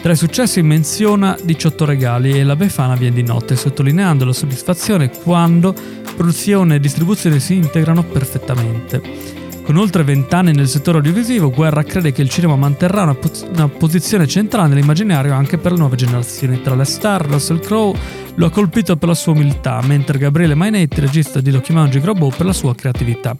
Tra 0.00 0.12
i 0.12 0.16
successi 0.16 0.62
menziona 0.62 1.36
18 1.42 1.84
regali 1.84 2.32
e 2.32 2.42
la 2.42 2.56
Befana 2.56 2.96
viene 2.96 3.16
di 3.16 3.22
notte, 3.22 3.54
sottolineando 3.54 4.24
la 4.24 4.32
soddisfazione 4.32 5.10
quando 5.10 5.74
produzione 6.16 6.76
e 6.76 6.80
distribuzione 6.80 7.38
si 7.38 7.54
integrano 7.54 8.02
perfettamente. 8.02 9.31
Con 9.64 9.76
oltre 9.76 10.02
vent'anni 10.02 10.52
nel 10.52 10.68
settore 10.68 10.98
audiovisivo, 10.98 11.50
Guerra 11.50 11.84
crede 11.84 12.12
che 12.12 12.20
il 12.20 12.28
cinema 12.28 12.56
manterrà 12.56 13.04
una, 13.04 13.14
poz- 13.14 13.46
una 13.54 13.68
posizione 13.68 14.26
centrale 14.26 14.68
nell'immaginario 14.68 15.32
anche 15.34 15.56
per 15.56 15.72
le 15.72 15.78
nuove 15.78 15.96
generazioni. 15.96 16.60
Tra 16.60 16.74
le 16.74 16.84
star, 16.84 17.24
Russell 17.26 17.60
Crowe 17.60 17.96
lo 18.34 18.46
ha 18.46 18.50
colpito 18.50 18.96
per 18.96 19.08
la 19.08 19.14
sua 19.14 19.32
umiltà, 19.32 19.80
mentre 19.84 20.18
Gabriele 20.18 20.54
Mainetti, 20.54 21.00
regista 21.00 21.40
di 21.40 21.58
chiamavano 21.60 21.92
Gigrobò, 21.92 22.28
per 22.28 22.46
la 22.46 22.52
sua 22.52 22.74
creatività. 22.74 23.36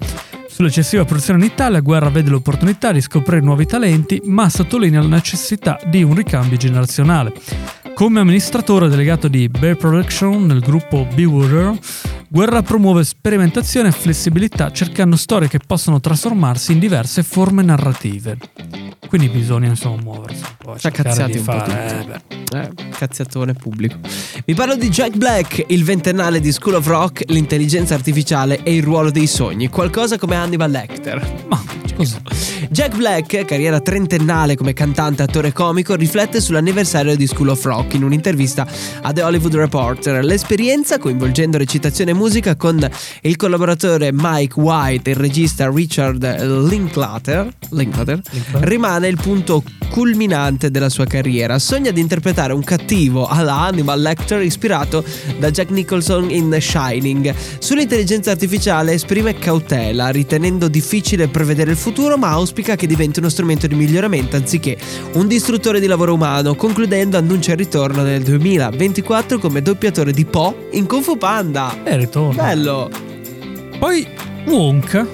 Sull'eccessiva 0.49 1.05
produzione 1.05 1.45
in 1.45 1.51
Italia, 1.51 1.81
Guerra 1.81 2.09
vede 2.09 2.31
l'opportunità 2.31 2.93
di 2.93 3.01
scoprire 3.01 3.43
nuovi 3.43 3.67
talenti, 3.67 4.23
ma 4.25 4.49
sottolinea 4.49 5.01
la 5.01 5.09
necessità 5.09 5.79
di 5.87 6.03
un 6.03 6.15
ricambio 6.15 6.57
generazionale. 6.57 7.33
Come 7.95 8.21
amministratore 8.21 8.89
delegato 8.89 9.29
di 9.29 9.49
Bear 9.49 9.77
Production 9.77 10.47
nel 10.47 10.61
gruppo 10.61 11.07
Bewater, 11.15 11.77
Guerra 12.33 12.63
promuove 12.63 13.05
sperimentazione 13.05 13.89
e 13.89 13.93
flessibilità 13.93 14.73
cercando 14.73 15.17
storie 15.17 15.49
che 15.49 15.59
possono 15.59 16.01
trasformarsi 16.01 16.73
in 16.73 16.79
diverse 16.79 17.23
forme 17.23 17.63
narrative. 17.63 18.39
Quindi 19.07 19.29
bisogna 19.29 19.69
insomma 19.69 20.01
muoversi 20.01 20.43
un 20.43 20.55
po'. 20.57 20.79
Ci 20.79 20.87
ha 20.87 20.91
cazziati 20.91 21.37
un 21.37 21.45
po' 21.45 21.53
fare- 21.53 21.99
tutti. 22.01 22.35
eh. 22.55 22.59
Eh, 22.59 22.71
cazziatone 22.97 23.53
pubblico. 23.53 23.99
Vi 24.47 24.55
parlo 24.55 24.77
di 24.77 24.89
Jack 24.89 25.15
Black, 25.15 25.63
il 25.69 25.85
ventennale 25.85 26.41
di 26.41 26.51
School 26.53 26.77
of 26.77 26.87
Rock, 26.87 27.25
l'intelligenza 27.27 27.93
artificiale 27.93 28.63
e 28.63 28.77
il 28.77 28.83
ruolo 28.83 29.11
dei 29.11 29.27
sogni. 29.27 29.69
Qualcosa 29.69 30.17
come 30.17 30.35
Hannibal 30.35 30.71
Lecter. 30.71 31.45
Ma 31.49 31.63
così. 31.93 32.17
Jack 32.71 32.97
Black, 32.97 33.45
carriera 33.45 33.81
trentennale 33.81 34.57
come 34.57 34.73
cantante, 34.73 35.23
attore 35.23 35.49
e 35.49 35.53
comico, 35.53 35.95
riflette 35.95 36.41
sull'anniversario 36.41 37.17
di 37.17 37.27
School 37.27 37.49
of 37.49 37.65
Rock 37.65 37.95
in 37.95 38.05
un'intervista 38.05 38.67
a 39.03 39.13
The 39.13 39.23
Hollywood 39.23 39.55
Reporter. 39.55 40.25
L'esperienza, 40.25 40.99
coinvolgendo 40.99 41.59
recitazione 41.59 42.13
e 42.13 42.15
musica 42.15 42.57
con 42.57 42.89
il 43.23 43.37
collaboratore 43.37 44.11
Mike 44.13 44.59
White 44.61 45.11
e 45.11 45.13
il 45.13 45.19
regista 45.19 45.71
Richard 45.71 46.23
Linklater, 46.69 47.49
Linklater, 47.71 48.21
rimane 48.61 49.09
il 49.09 49.17
punto 49.17 49.63
culminante 49.91 50.71
della 50.71 50.89
sua 50.89 51.05
carriera. 51.05 51.59
Sogna 51.59 51.91
di 51.91 52.01
interpretare 52.01 52.53
un 52.55 52.65
cattivo 52.65 53.27
alla 53.27 53.61
Hannibal 53.61 54.01
Lecter 54.01 54.41
ispirato 54.41 55.05
da 55.39 55.51
Jack 55.51 55.71
Nicholson 55.71 56.31
in 56.31 56.57
Shining. 56.59 57.35
Sull'intelligenza 57.59 58.31
artificiale 58.31 58.93
esprime 58.93 59.37
cautela, 59.39 60.09
ritenendo 60.09 60.69
difficile 60.69 61.29
prevedere 61.29 61.73
il 61.73 61.77
futuro, 61.83 62.17
ma 62.17 62.31
auspica 62.31 62.77
che 62.77 62.87
diventi 62.87 63.19
uno 63.19 63.29
strumento 63.29 63.67
di 63.67 63.75
miglioramento 63.75 64.37
anziché 64.37 64.79
un 65.15 65.27
distruttore 65.27 65.81
di 65.81 65.87
lavoro 65.87 66.15
umano, 66.15 66.55
concludendo 66.55 67.19
annuncia 67.19 67.53
il 67.53 67.59
ritorno 67.59 68.03
nel 68.03 68.23
2024 68.23 69.39
come 69.39 69.61
doppiatore 69.61 70.13
di 70.13 70.25
Po 70.25 70.69
in 70.71 70.87
Kung 70.87 71.03
Fu 71.03 71.19
Panda. 71.19 71.83
E 71.85 71.97
ritorno. 71.97 72.41
Bello. 72.41 72.89
Poi 73.79 74.07
Wonka, 74.47 75.07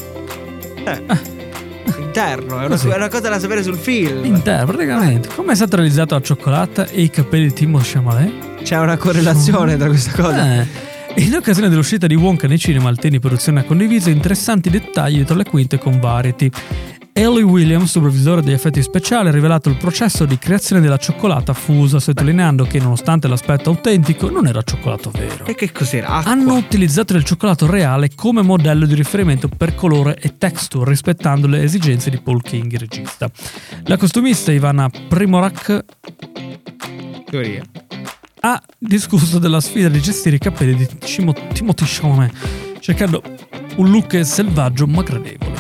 Interno, 1.99 2.61
è 2.61 2.67
una, 2.67 2.81
è 2.81 2.97
una 2.97 3.09
cosa 3.09 3.29
da 3.29 3.39
sapere 3.39 3.63
sul 3.63 3.77
film. 3.77 4.25
Inter, 4.25 4.65
praticamente. 4.65 5.29
Come 5.35 5.53
è 5.53 5.55
stato 5.55 5.77
realizzato 5.77 6.15
la 6.15 6.21
cioccolata 6.21 6.87
e 6.89 7.03
i 7.03 7.11
capelli 7.11 7.49
di 7.49 7.53
Timo 7.55 7.81
Chalamet? 7.83 8.63
C'è 8.63 8.79
una 8.79 8.97
correlazione 8.97 9.77
tra 9.77 9.89
questa 9.89 10.13
cosa. 10.13 10.61
Eh. 10.61 10.88
In 11.19 11.35
occasione 11.35 11.69
dell'uscita 11.69 12.07
di 12.07 12.15
Wonka 12.15 12.47
nei 12.47 12.61
cinema, 12.61 12.89
Alteni 12.89 13.19
Produzione 13.19 13.61
ha 13.61 13.65
condiviso 13.65 14.09
interessanti 14.09 14.71
dettagli 14.71 15.17
dietro 15.17 15.35
le 15.35 15.45
quinte 15.45 15.77
con 15.77 15.99
Variety. 15.99 16.49
Ellie 17.13 17.43
Williams, 17.43 17.91
supervisore 17.91 18.41
degli 18.41 18.53
effetti 18.53 18.81
speciali, 18.81 19.27
ha 19.27 19.33
rivelato 19.33 19.69
il 19.69 19.77
processo 19.77 20.25
di 20.25 20.39
creazione 20.39 20.81
della 20.81 20.97
cioccolata 20.97 21.53
fusa, 21.55 21.99
sottolineando 21.99 22.65
che 22.67 22.79
nonostante 22.79 23.27
l'aspetto 23.27 23.71
autentico 23.71 24.31
non 24.31 24.47
era 24.47 24.63
cioccolato 24.63 25.11
vero. 25.11 25.45
E 25.45 25.57
che 25.57 25.73
cos'era? 25.73 26.07
Acqua. 26.07 26.31
Hanno 26.31 26.55
utilizzato 26.55 27.17
il 27.17 27.25
cioccolato 27.25 27.67
reale 27.67 28.11
come 28.15 28.43
modello 28.43 28.87
di 28.87 28.95
riferimento 28.95 29.49
per 29.49 29.75
colore 29.75 30.17
e 30.21 30.39
texture, 30.39 30.89
rispettando 30.89 31.49
le 31.49 31.65
esigenze 31.65 32.11
di 32.11 32.21
Paul 32.21 32.43
King, 32.43 32.79
regista. 32.79 33.29
La 33.87 33.97
costumista 33.97 34.53
Ivana 34.53 34.89
Primorak 35.09 35.85
Teoria. 37.29 37.65
Ha 38.41 38.63
discusso 38.79 39.39
della 39.39 39.61
sfida 39.61 39.89
di 39.89 40.01
gestire 40.01 40.37
i 40.37 40.39
capelli 40.39 40.75
di 40.75 40.87
Timo- 40.99 41.35
Timothy 41.53 41.85
Chalamet, 41.87 42.33
cercando 42.81 43.23
un 43.77 43.91
look 43.91 44.25
selvaggio 44.25 44.87
ma 44.87 45.03
gradevole. 45.03 45.55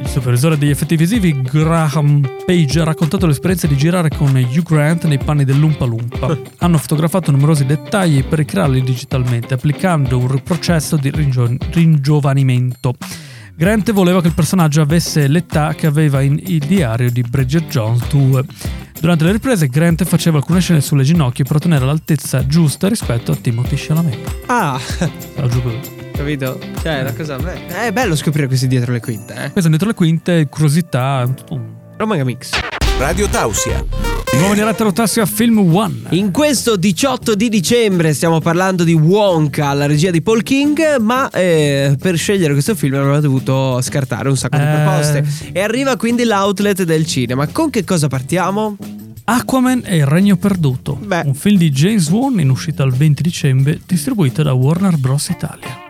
Il 0.00 0.08
supervisore 0.08 0.56
degli 0.58 0.70
effetti 0.70 0.96
visivi 0.96 1.40
Graham 1.42 2.26
Page 2.44 2.80
ha 2.80 2.84
raccontato 2.84 3.26
l'esperienza 3.26 3.66
di 3.66 3.76
girare 3.76 4.08
con 4.10 4.34
Hugh 4.34 4.62
Grant 4.62 5.04
nei 5.04 5.18
panni 5.18 5.44
dell'Umpa 5.44 5.84
Lumpa. 5.84 6.36
Hanno 6.58 6.78
fotografato 6.78 7.30
numerosi 7.30 7.64
dettagli 7.66 8.24
per 8.24 8.38
ricrearli 8.38 8.82
digitalmente, 8.82 9.54
applicando 9.54 10.18
un 10.18 10.40
processo 10.42 10.96
di 10.96 11.10
ringio- 11.10 11.56
ringiovanimento. 11.70 12.94
Grant 13.58 13.90
voleva 13.90 14.20
che 14.20 14.28
il 14.28 14.34
personaggio 14.34 14.80
avesse 14.80 15.26
l'età 15.26 15.74
che 15.74 15.88
aveva 15.88 16.20
in 16.20 16.40
Il 16.46 16.64
diario 16.64 17.10
di 17.10 17.22
Bridget 17.22 17.66
Jones 17.66 18.06
2. 18.06 18.44
Durante 19.00 19.24
le 19.24 19.32
riprese 19.32 19.66
Grant 19.66 20.04
faceva 20.04 20.36
alcune 20.36 20.60
scene 20.60 20.80
sulle 20.80 21.02
ginocchia 21.02 21.44
per 21.44 21.56
ottenere 21.56 21.84
l'altezza 21.84 22.46
giusta 22.46 22.86
rispetto 22.88 23.32
a 23.32 23.34
Timothy 23.34 23.74
Chalamet. 23.76 24.42
Ah, 24.46 24.78
Stavo 24.78 25.48
giù 25.48 25.60
così. 25.60 25.80
capito? 26.12 26.56
Cioè, 26.82 26.98
è 26.98 27.00
una 27.00 27.12
cosa. 27.12 27.36
beh, 27.36 27.66
È 27.66 27.90
bello 27.92 28.14
scoprire 28.14 28.46
questi 28.46 28.68
dietro 28.68 28.92
le 28.92 29.00
quinte, 29.00 29.34
eh. 29.34 29.50
Questo 29.50 29.68
dietro 29.70 29.88
le 29.88 29.94
quinte, 29.94 30.46
curiosità, 30.48 31.24
tutto 31.34 31.54
un 31.54 31.66
Romanga 31.96 32.22
Mix. 32.22 32.50
Radio 33.00 33.26
Tausia. 33.28 34.17
Nuova 34.38 34.54
diretta 34.54 34.84
rotassia 34.84 35.26
Film 35.26 35.58
One. 35.74 35.94
In 36.10 36.30
questo 36.30 36.76
18 36.76 37.34
di 37.34 37.48
dicembre 37.48 38.12
stiamo 38.14 38.40
parlando 38.40 38.84
di 38.84 38.92
Wonka, 38.94 39.72
la 39.74 39.86
regia 39.86 40.10
di 40.10 40.22
Paul 40.22 40.42
King, 40.42 40.98
ma 41.00 41.28
eh, 41.30 41.96
per 42.00 42.16
scegliere 42.16 42.52
questo 42.52 42.74
film 42.76 42.94
avremmo 42.94 43.18
dovuto 43.20 43.80
scartare 43.82 44.28
un 44.28 44.36
sacco 44.36 44.56
di 44.56 44.62
Eh. 44.62 44.66
proposte. 44.66 45.26
E 45.52 45.60
arriva 45.60 45.96
quindi 45.96 46.24
l'outlet 46.24 46.84
del 46.84 47.04
cinema. 47.04 47.46
Con 47.48 47.70
che 47.70 47.84
cosa 47.84 48.06
partiamo? 48.06 48.76
Aquaman 49.24 49.82
e 49.84 49.96
il 49.96 50.06
Regno 50.06 50.36
Perduto. 50.36 50.94
Beh. 50.94 51.22
Un 51.26 51.34
film 51.34 51.58
di 51.58 51.70
James 51.70 52.08
Wan 52.08 52.38
in 52.38 52.48
uscita 52.50 52.84
il 52.84 52.92
20 52.92 53.22
dicembre, 53.22 53.80
distribuito 53.86 54.42
da 54.44 54.52
Warner 54.52 54.96
Bros. 54.98 55.28
Italia. 55.28 55.86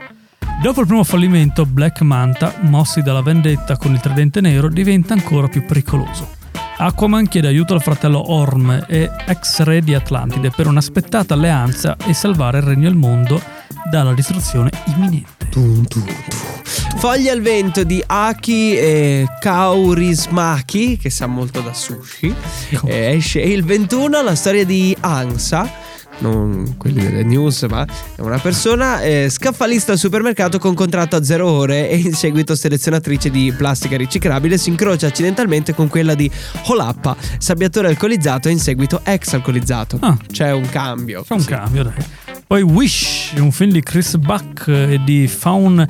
Dopo 0.63 0.81
il 0.81 0.87
primo 0.87 1.05
fallimento, 1.05 1.67
Black 1.67 2.01
Manta, 2.01 2.55
mossi 2.63 3.03
dalla 3.03 3.23
vendetta 3.23 3.77
con 3.77 3.93
il 3.93 4.01
tridente 4.01 4.41
nero, 4.41 4.69
diventa 4.69 5.13
ancora 5.13 5.47
più 5.49 5.65
pericoloso. 5.65 6.37
Aquaman 6.81 7.27
chiede 7.27 7.49
aiuto 7.49 7.75
al 7.75 7.83
fratello 7.83 8.31
Orm 8.33 8.85
e 8.87 9.11
ex 9.27 9.63
re 9.63 9.83
di 9.83 9.95
Atlantide 9.95 10.51
per 10.55 10.69
un'aspettata 10.69 11.35
alleanza 11.35 11.97
e 12.07 12.15
salvare 12.15 12.59
il 12.59 12.65
regno 12.65 12.87
e 12.87 12.91
il 12.91 12.97
mondo 12.97 13.43
dalla 13.91 14.15
distruzione 14.15 14.71
imminente. 14.87 15.49
Foglie 16.99 17.31
al 17.31 17.41
vento 17.41 17.83
di 17.83 18.01
Aki 18.07 18.77
e 18.77 19.27
Kaurismaki, 19.41 20.99
che 20.99 21.11
sa 21.11 21.27
molto 21.27 21.61
da 21.63 21.73
sushi. 21.73 22.33
Eh, 22.85 23.17
esce 23.17 23.41
il 23.41 23.65
21 23.65 24.23
la 24.23 24.37
storia 24.37 24.65
di 24.65 24.97
Ansa. 25.01 25.69
Non 26.21 26.75
quelli 26.77 27.01
delle 27.01 27.23
news, 27.23 27.63
ma 27.63 27.87
è 28.17 28.21
una 28.21 28.39
persona 28.39 29.01
eh, 29.03 29.29
scaffalista 29.31 29.93
al 29.93 29.99
supermercato 29.99 30.59
con 30.59 30.75
contratto 30.75 31.17
a 31.17 31.23
zero 31.23 31.49
ore 31.49 31.89
e 31.89 31.97
in 31.97 32.13
seguito 32.13 32.57
selezionatrice 32.57 33.31
di 33.31 33.53
plastica 33.57 33.97
riciclabile 33.97 34.59
si 34.59 34.71
incrocia 34.71 35.07
accidentalmente 35.07 35.75
con 35.75 35.89
quella 35.89 36.15
di 36.15 36.31
Holappa, 36.65 37.17
sabbiatore 37.39 37.89
alcolizzato 37.89 38.49
e 38.49 38.53
in 38.53 38.59
seguito 38.59 39.01
ex 39.05 39.33
alcolizzato. 39.35 39.99
Ah. 40.01 40.17
C'è 40.31 40.53
un 40.53 40.69
cambio. 40.69 41.23
C'è 41.23 41.35
un 41.35 41.45
cambio, 41.45 41.83
dai. 41.85 42.05
Poi 42.47 42.63
Wish, 42.63 43.35
un 43.37 43.53
film 43.53 43.73
di 43.73 43.83
Chris 43.83 44.17
Buck 44.17 44.69
e 44.69 45.01
di 45.05 45.29
Fawn 45.29 45.87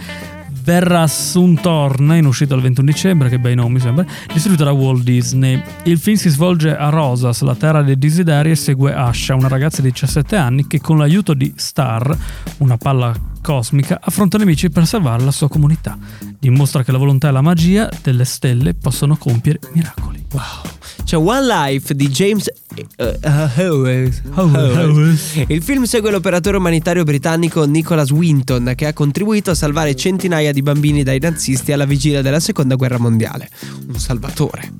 Verrà 0.68 1.00
Assuntorn, 1.00 2.12
in 2.12 2.26
uscita 2.26 2.54
il 2.54 2.60
21 2.60 2.86
dicembre, 2.86 3.30
che 3.30 3.38
bei 3.38 3.54
nomi 3.54 3.72
mi 3.72 3.80
sembra, 3.80 4.04
distribuito 4.30 4.64
da 4.64 4.72
Walt 4.72 5.02
Disney. 5.02 5.62
Il 5.84 5.98
film 5.98 6.18
si 6.18 6.28
svolge 6.28 6.76
a 6.76 6.90
Rosas, 6.90 7.40
la 7.40 7.54
terra 7.54 7.80
dei 7.80 7.96
desideri, 7.96 8.50
e 8.50 8.54
segue 8.54 8.92
Asha, 8.92 9.34
una 9.34 9.48
ragazza 9.48 9.80
di 9.80 9.90
17 9.90 10.36
anni 10.36 10.66
che 10.66 10.78
con 10.78 10.98
l'aiuto 10.98 11.32
di 11.32 11.54
Star, 11.56 12.14
una 12.58 12.76
palla 12.76 13.14
cosmica, 13.40 13.98
affronta 13.98 14.36
nemici 14.36 14.68
per 14.68 14.86
salvare 14.86 15.24
la 15.24 15.30
sua 15.30 15.48
comunità. 15.48 15.96
Dimostra 16.38 16.84
che 16.84 16.92
la 16.92 16.98
volontà 16.98 17.28
e 17.28 17.32
la 17.32 17.40
magia 17.40 17.88
delle 18.02 18.26
stelle 18.26 18.74
possono 18.74 19.16
compiere 19.16 19.60
miracoli. 19.72 20.22
Wow. 20.32 20.97
C'è 21.08 21.16
One 21.16 21.46
Life 21.46 21.94
di 21.94 22.10
James 22.10 22.50
uh, 22.98 23.18
Howes. 23.56 24.20
Howes. 24.34 25.42
Il 25.46 25.62
film 25.62 25.84
segue 25.84 26.10
l'operatore 26.10 26.58
umanitario 26.58 27.02
britannico 27.02 27.64
Nicholas 27.64 28.10
Winton 28.10 28.74
che 28.76 28.84
ha 28.84 28.92
contribuito 28.92 29.52
a 29.52 29.54
salvare 29.54 29.96
centinaia 29.96 30.52
di 30.52 30.60
bambini 30.60 31.02
dai 31.02 31.18
nazisti 31.18 31.72
alla 31.72 31.86
vigilia 31.86 32.20
della 32.20 32.40
seconda 32.40 32.74
guerra 32.74 32.98
mondiale. 32.98 33.48
Un 33.86 33.98
salvatore. 33.98 34.70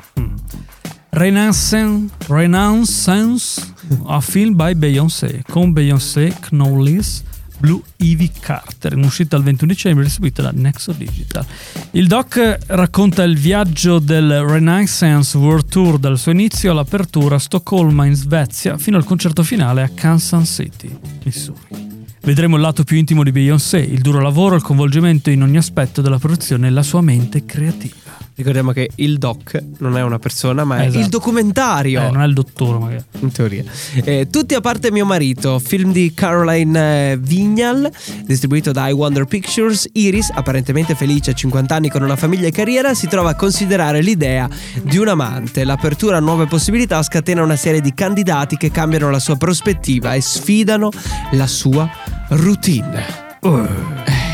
Renaissance, 1.09 2.13
Renaissance 2.27 3.63
a 4.05 4.21
film 4.21 4.55
by 4.55 4.75
Beyoncé, 4.75 5.43
con 5.49 5.73
Beyoncé, 5.73 6.37
Knowles, 6.51 7.23
Blue 7.59 7.81
Ivy 7.97 8.31
Carter, 8.39 8.93
in 8.93 9.05
uscita 9.05 9.37
il 9.37 9.43
21 9.43 9.73
dicembre, 9.73 10.05
distribuito 10.05 10.43
da 10.43 10.51
Nexo 10.55 10.93
Digital. 10.93 11.45
Il 11.93 12.07
doc 12.07 12.59
racconta 12.67 13.23
il 13.25 13.37
viaggio 13.37 13.99
del 13.99 14.41
Renaissance 14.43 15.37
World 15.37 15.69
Tour 15.69 15.99
dal 15.99 16.19
suo 16.19 16.33
inizio 16.33 16.71
all'apertura 16.71 17.37
a 17.37 17.39
Stoccolma 17.39 18.07
in 18.07 18.15
Svezia 18.15 18.79
fino 18.79 18.97
al 18.97 19.05
concerto 19.05 19.43
finale 19.43 19.83
a 19.83 19.89
Kansas 19.89 20.49
City, 20.49 20.97
Missouri. 21.25 21.87
Vedremo 22.21 22.57
il 22.57 22.63
lato 22.63 22.85
più 22.85 22.97
intimo 22.97 23.23
di 23.23 23.33
Beyoncé, 23.33 23.79
il 23.79 24.01
duro 24.01 24.21
lavoro, 24.21 24.55
il 24.55 24.63
coinvolgimento 24.63 25.31
in 25.31 25.43
ogni 25.43 25.57
aspetto 25.57 26.03
della 26.03 26.19
produzione 26.19 26.67
e 26.67 26.71
la 26.71 26.83
sua 26.83 27.01
mente 27.01 27.45
creativa. 27.45 28.08
Ricordiamo 28.39 28.71
che 28.71 28.89
il 28.95 29.19
doc 29.19 29.61
non 29.79 29.97
è 29.97 30.03
una 30.05 30.21
persona, 30.21 30.63
ma 30.63 30.77
è 30.77 30.87
Esatto. 30.87 30.99
il 31.03 31.09
documentario. 31.09 32.03
Eh, 32.07 32.11
non 32.13 32.23
è 32.23 32.27
il 32.27 32.35
dottore, 32.35 32.79
magari. 32.79 33.05
In 33.19 33.33
teoria. 33.33 33.65
Eh, 34.05 34.29
tutti 34.31 34.55
a 34.55 34.61
parte 34.61 34.93
mio 34.93 35.05
marito, 35.05 35.59
film 35.59 35.91
di 35.91 36.13
Caroline 36.15 37.11
eh, 37.11 37.17
Vignal, 37.19 37.91
distribuito 38.25 38.71
da 38.71 38.87
I 38.87 38.93
Wonder 38.93 39.25
Pictures. 39.25 39.89
Iris, 39.95 40.31
apparentemente 40.33 40.95
felice 40.95 41.33
a 41.33 41.35
50 41.35 41.75
anni 41.75 41.91
con 41.91 42.03
una 42.03 42.15
famiglia 42.15 42.47
e 42.47 42.53
carriera, 42.53 42.95
si 42.95 43.09
trova 43.09 43.31
a 43.31 43.35
considerare 43.35 44.03
l'idea 44.03 44.49
di 44.83 44.99
un 44.99 45.09
amante. 45.09 45.65
L'apertura 45.65 46.19
a 46.19 46.21
nuove 46.21 46.47
possibilità 46.47 47.03
scatena 47.03 47.43
una 47.43 47.57
serie 47.57 47.81
di 47.81 47.93
candidati 47.93 48.57
che 48.57 48.71
cambiano 48.71 49.11
la 49.11 49.19
sua 49.19 49.37
prospettiva 49.37 50.15
e 50.15 50.21
sfidano 50.21 50.91
la 51.33 51.47
sua 51.49 51.91
routine. 52.29 53.05
Eh, 53.43 54.28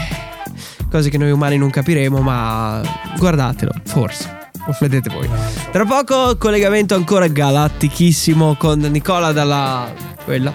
Cose 0.94 1.10
che 1.10 1.18
noi 1.18 1.32
umani 1.32 1.56
non 1.58 1.70
capiremo, 1.70 2.20
ma 2.20 2.80
guardatelo, 3.18 3.72
forse. 3.82 4.50
Vedete 4.78 5.10
voi. 5.12 5.28
Tra 5.72 5.84
poco 5.84 6.36
collegamento 6.36 6.94
ancora 6.94 7.26
galattichissimo 7.26 8.54
con 8.54 8.78
Nicola 8.78 9.32
dalla... 9.32 9.92
quella, 10.22 10.54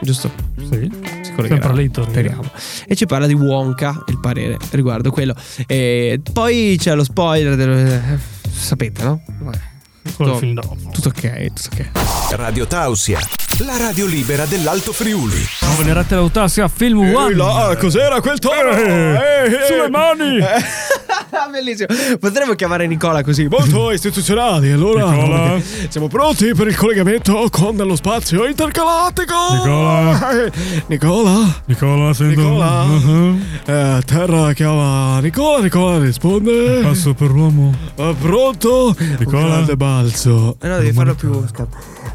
giusto? 0.00 0.32
Sì. 0.68 0.90
Sempre 1.22 1.74
lì 1.74 1.90
tornerà. 1.92 2.10
Speriamo. 2.10 2.42
E 2.88 2.96
ci 2.96 3.06
parla 3.06 3.28
di 3.28 3.34
Wonka, 3.34 4.02
il 4.08 4.18
parere 4.18 4.56
riguardo 4.72 5.12
quello. 5.12 5.32
E 5.68 6.20
poi 6.32 6.74
c'è 6.76 6.96
lo 6.96 7.04
spoiler 7.04 7.54
del... 7.54 7.70
eh, 7.70 8.18
Sapete, 8.50 9.04
no? 9.04 9.22
Vabbè. 9.42 9.58
Dopo. 10.16 10.76
Tutto 10.90 11.08
ok, 11.08 11.52
tutto 11.52 11.68
ok. 11.72 11.90
Radio 12.34 12.66
Tausia, 12.66 13.18
la 13.58 13.76
radio 13.76 14.06
libera 14.06 14.46
dell'Alto 14.46 14.92
Friuli. 14.92 15.36
Venerate 15.76 16.14
l'autassia 16.14 16.66
Film 16.68 17.14
One. 17.14 17.42
ah, 17.42 17.76
cos'era 17.76 18.22
quel 18.22 18.38
tono? 18.38 18.72
Sulle 18.72 19.90
mani! 19.90 20.38
Bellissimo. 21.50 21.88
Potremmo 22.18 22.54
chiamare 22.54 22.86
Nicola 22.86 23.22
così, 23.22 23.46
molto 23.48 23.90
istituzionali. 23.92 24.70
Allora, 24.70 25.10
Nicola? 25.10 25.60
siamo 25.88 26.08
pronti 26.08 26.54
per 26.54 26.68
il 26.68 26.76
collegamento 26.76 27.48
con 27.50 27.76
lo 27.76 27.96
spazio 27.96 28.46
intergalattico. 28.46 29.34
Nicola? 29.52 30.30
Eh, 30.44 30.52
Nicola? 30.86 31.62
Nicola, 31.66 32.14
sento. 32.14 32.40
Nicola? 32.40 32.82
Uh-huh. 32.84 33.38
Eh, 33.66 34.00
terra 34.06 34.52
chiama 34.54 35.20
Nicola. 35.20 35.62
Nicola 35.62 35.98
risponde. 35.98 36.80
Passo 36.82 37.12
per 37.12 37.28
l'uomo. 37.28 37.74
Eh, 37.96 38.14
pronto? 38.18 38.96
Nicola? 39.18 39.42
Un 39.42 39.48
grande 39.50 39.76
balzo. 39.76 40.56
Eh 40.62 40.68
no, 40.68 40.78
devi 40.78 40.92
farlo 40.92 41.14
più. 41.14 41.44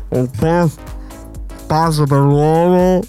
Un 0.09 0.29
passo 1.67 2.03
per 2.05 2.19
l'uomo. 2.19 3.01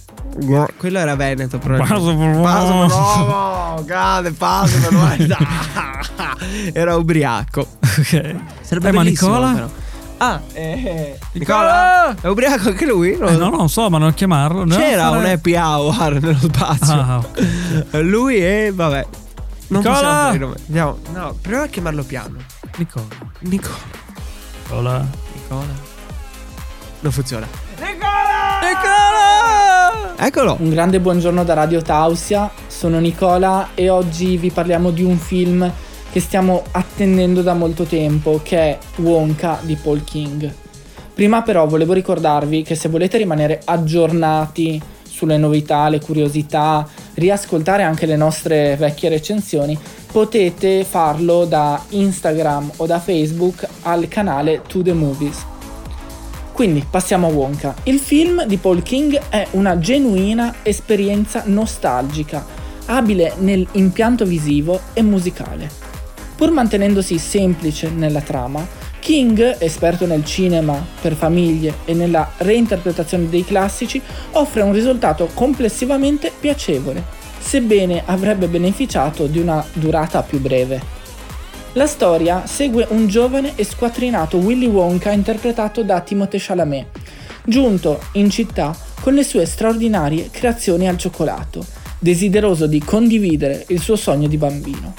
Quello 0.77 0.99
era 0.99 1.15
Veneto, 1.17 1.59
però. 1.59 1.77
Passo 1.79 2.05
per 2.05 2.15
l'uomo. 2.15 2.43
Passo 2.43 2.67
per 2.67 2.87
l'uomo. 2.89 3.83
Grande 3.87 4.33
passo 4.33 4.79
per 4.81 4.93
l'uomo. 4.93 5.11
era 6.73 6.97
ubriaco. 6.97 7.61
Ok. 7.81 8.35
Sarebbe 8.63 8.89
Eh, 8.89 8.93
ma 8.93 9.03
Nicola? 9.03 9.53
però. 9.53 9.69
Ah, 10.21 10.41
eh, 10.53 11.17
Nicola? 11.33 12.11
Nicola? 12.11 12.17
È 12.21 12.27
ubriaco 12.27 12.69
anche 12.71 12.87
lui? 12.87 13.13
Eh, 13.13 13.37
no, 13.37 13.51
non 13.51 13.69
so, 13.69 13.89
ma 13.89 13.99
non 13.99 14.13
chiamarlo. 14.15 14.63
A 14.63 14.67
C'era 14.67 15.09
fare- 15.11 15.19
un 15.19 15.25
happy 15.27 15.55
hour 15.57 16.21
nello 16.21 16.39
spazio. 16.41 16.93
Ah, 16.95 17.19
ok. 17.19 18.01
Lui 18.03 18.37
e 18.37 18.73
vabbè. 18.75 19.07
Non 19.69 19.83
Nicola? 19.83 20.23
Andiamo. 20.29 20.99
No, 21.13 21.35
proviamo 21.41 21.65
a 21.65 21.69
chiamarlo 21.69 22.03
piano. 22.03 22.37
Nicola. 22.79 23.05
Nicola. 23.41 23.77
Nicola. 24.69 25.07
Nicola. 25.35 25.88
Non 27.01 27.13
funziona. 27.13 27.47
Nicola! 27.79 28.59
Eccolo. 30.21 30.57
Un 30.59 30.71
grande 30.71 30.99
buongiorno 30.99 31.45
da 31.45 31.55
Radio 31.55 31.81
Tausia, 31.81 32.51
sono 32.67 32.99
Nicola 32.99 33.69
e 33.75 33.89
oggi 33.89 34.37
vi 34.37 34.51
parliamo 34.51 34.91
di 34.91 35.05
un 35.05 35.17
film 35.17 35.71
che 36.11 36.21
stiamo 36.21 36.65
attendendo 36.73 37.43
da 37.43 37.55
molto 37.55 37.85
tempo, 37.85 38.41
che 38.43 38.59
è 38.59 38.79
Wonka 38.97 39.61
di 39.63 39.77
Paul 39.77 40.03
King. 40.03 40.53
Prima 41.15 41.43
però 41.43 41.69
volevo 41.69 41.93
ricordarvi 41.93 42.63
che 42.63 42.75
se 42.75 42.89
volete 42.89 43.17
rimanere 43.17 43.61
aggiornati 43.65 44.83
sulle 45.05 45.37
novità, 45.37 45.89
le 45.89 46.01
curiosità, 46.01 46.85
riascoltare 47.15 47.85
anche 47.85 48.07
le 48.07 48.17
nostre 48.17 48.75
vecchie 48.75 49.09
recensioni, 49.09 49.79
potete 50.11 50.83
farlo 50.85 51.45
da 51.45 51.81
Instagram 51.91 52.73
o 52.77 52.87
da 52.87 52.99
Facebook 52.99 53.67
al 53.83 54.09
canale 54.09 54.63
To 54.67 54.83
The 54.83 54.93
Movies. 54.93 55.57
Quindi 56.59 56.85
passiamo 56.91 57.29
a 57.29 57.31
Wonka. 57.31 57.73
Il 57.85 58.01
film 58.01 58.45
di 58.45 58.57
Paul 58.57 58.83
King 58.83 59.17
è 59.29 59.47
una 59.53 59.79
genuina 59.79 60.57
esperienza 60.65 61.45
nostalgica, 61.47 62.45
abile 62.87 63.35
nell'impianto 63.39 64.25
visivo 64.25 64.81
e 64.93 65.03
musicale. 65.03 65.71
Pur 66.35 66.51
mantenendosi 66.51 67.17
semplice 67.19 67.91
nella 67.91 68.23
trama, 68.23 68.67
King, 68.99 69.59
esperto 69.61 70.05
nel 70.05 70.25
cinema 70.25 70.85
per 71.01 71.15
famiglie 71.15 71.75
e 71.85 71.95
nella 71.95 72.29
reinterpretazione 72.39 73.29
dei 73.29 73.45
classici, 73.45 74.03
offre 74.33 74.63
un 74.63 74.73
risultato 74.73 75.29
complessivamente 75.33 76.33
piacevole, 76.41 77.05
sebbene 77.39 78.03
avrebbe 78.05 78.49
beneficiato 78.49 79.29
di 79.29 79.39
una 79.39 79.65
durata 79.75 80.23
più 80.25 80.41
breve. 80.41 80.98
La 81.79 81.87
storia 81.87 82.45
segue 82.45 82.89
un 82.91 83.07
giovane 83.07 83.53
e 83.55 83.63
squattrinato 83.63 84.39
Willy 84.39 84.67
Wonka 84.67 85.13
interpretato 85.13 85.85
da 85.85 86.01
Timothée 86.01 86.41
Chalamet, 86.43 86.87
giunto 87.45 88.01
in 88.15 88.31
città 88.31 88.77
con 89.01 89.15
le 89.15 89.23
sue 89.23 89.47
straordinarie 89.47 90.29
creazioni 90.29 90.89
al 90.89 90.99
cioccolato, 90.99 91.65
desideroso 92.01 92.67
di 92.67 92.81
condividere 92.81 93.65
il 93.69 93.81
suo 93.81 93.95
sogno 93.95 94.27
di 94.27 94.37
bambino. 94.37 94.93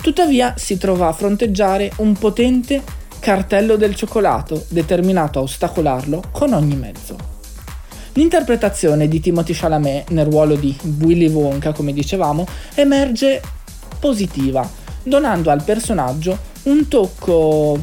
Tuttavia 0.00 0.54
si 0.56 0.78
trova 0.78 1.08
a 1.08 1.12
fronteggiare 1.12 1.92
un 1.96 2.14
potente 2.14 2.82
cartello 3.18 3.76
del 3.76 3.94
cioccolato 3.94 4.64
determinato 4.68 5.40
a 5.40 5.42
ostacolarlo 5.42 6.22
con 6.32 6.54
ogni 6.54 6.76
mezzo. 6.76 7.18
L'interpretazione 8.14 9.08
di 9.08 9.20
Timothy 9.20 9.52
Chalamet 9.52 10.08
nel 10.08 10.24
ruolo 10.24 10.54
di 10.54 10.74
Willy 11.00 11.28
Wonka, 11.28 11.72
come 11.72 11.92
dicevamo, 11.92 12.46
emerge 12.76 13.42
positiva, 14.00 14.86
donando 15.02 15.50
al 15.50 15.62
personaggio 15.62 16.38
un 16.64 16.88
tocco 16.88 17.78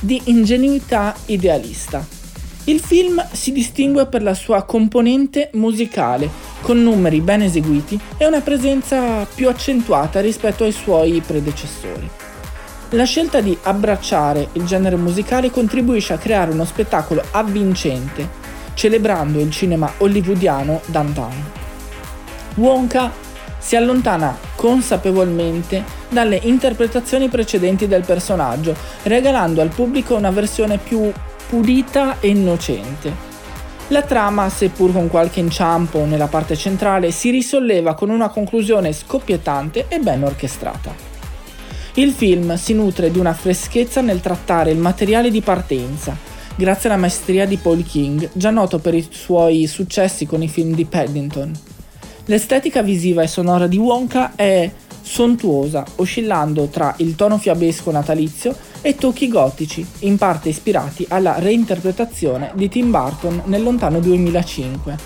di 0.00 0.20
ingenuità 0.24 1.14
idealista. 1.26 2.18
Il 2.64 2.80
film 2.80 3.26
si 3.32 3.52
distingue 3.52 4.06
per 4.06 4.22
la 4.22 4.34
sua 4.34 4.62
componente 4.64 5.50
musicale, 5.54 6.28
con 6.60 6.82
numeri 6.82 7.20
ben 7.20 7.42
eseguiti 7.42 7.98
e 8.16 8.26
una 8.26 8.40
presenza 8.40 9.26
più 9.34 9.48
accentuata 9.48 10.20
rispetto 10.20 10.64
ai 10.64 10.72
suoi 10.72 11.22
predecessori. 11.26 12.08
La 12.90 13.04
scelta 13.04 13.40
di 13.40 13.56
abbracciare 13.62 14.48
il 14.52 14.64
genere 14.66 14.96
musicale 14.96 15.50
contribuisce 15.50 16.12
a 16.12 16.18
creare 16.18 16.50
uno 16.50 16.64
spettacolo 16.64 17.22
avvincente, 17.30 18.28
celebrando 18.74 19.38
il 19.38 19.50
cinema 19.50 19.90
hollywoodiano 19.98 20.80
d'antan. 20.86 21.52
Wonka 22.56 23.10
si 23.60 23.76
allontana 23.76 24.36
consapevolmente 24.56 25.84
dalle 26.08 26.40
interpretazioni 26.42 27.28
precedenti 27.28 27.86
del 27.86 28.04
personaggio, 28.04 28.74
regalando 29.04 29.60
al 29.60 29.68
pubblico 29.68 30.16
una 30.16 30.30
versione 30.30 30.78
più 30.78 31.12
pulita 31.48 32.16
e 32.18 32.28
innocente. 32.28 33.28
La 33.88 34.02
trama, 34.02 34.48
seppur 34.48 34.92
con 34.92 35.08
qualche 35.08 35.40
inciampo 35.40 36.04
nella 36.04 36.28
parte 36.28 36.56
centrale, 36.56 37.10
si 37.10 37.30
risolleva 37.30 37.94
con 37.94 38.08
una 38.08 38.28
conclusione 38.28 38.92
scoppiettante 38.92 39.86
e 39.88 39.98
ben 39.98 40.22
orchestrata. 40.22 41.08
Il 41.94 42.12
film 42.12 42.54
si 42.54 42.72
nutre 42.72 43.10
di 43.10 43.18
una 43.18 43.34
freschezza 43.34 44.00
nel 44.00 44.20
trattare 44.20 44.70
il 44.70 44.78
materiale 44.78 45.28
di 45.28 45.40
partenza, 45.40 46.16
grazie 46.54 46.88
alla 46.88 47.00
maestria 47.00 47.46
di 47.46 47.56
Paul 47.56 47.84
King, 47.84 48.30
già 48.32 48.50
noto 48.50 48.78
per 48.78 48.94
i 48.94 49.06
suoi 49.10 49.66
successi 49.66 50.24
con 50.24 50.40
i 50.40 50.48
film 50.48 50.72
di 50.72 50.84
Paddington. 50.84 51.69
L'estetica 52.30 52.80
visiva 52.80 53.22
e 53.22 53.26
sonora 53.26 53.66
di 53.66 53.76
Wonka 53.76 54.36
è 54.36 54.70
sontuosa, 55.02 55.84
oscillando 55.96 56.68
tra 56.68 56.94
il 56.98 57.16
tono 57.16 57.38
fiabesco 57.38 57.90
natalizio 57.90 58.54
e 58.82 58.94
tocchi 58.94 59.26
gotici, 59.26 59.84
in 60.00 60.16
parte 60.16 60.50
ispirati 60.50 61.04
alla 61.08 61.40
reinterpretazione 61.40 62.52
di 62.54 62.68
Tim 62.68 62.92
Burton 62.92 63.42
nel 63.46 63.64
lontano 63.64 63.98
2005. 63.98 64.96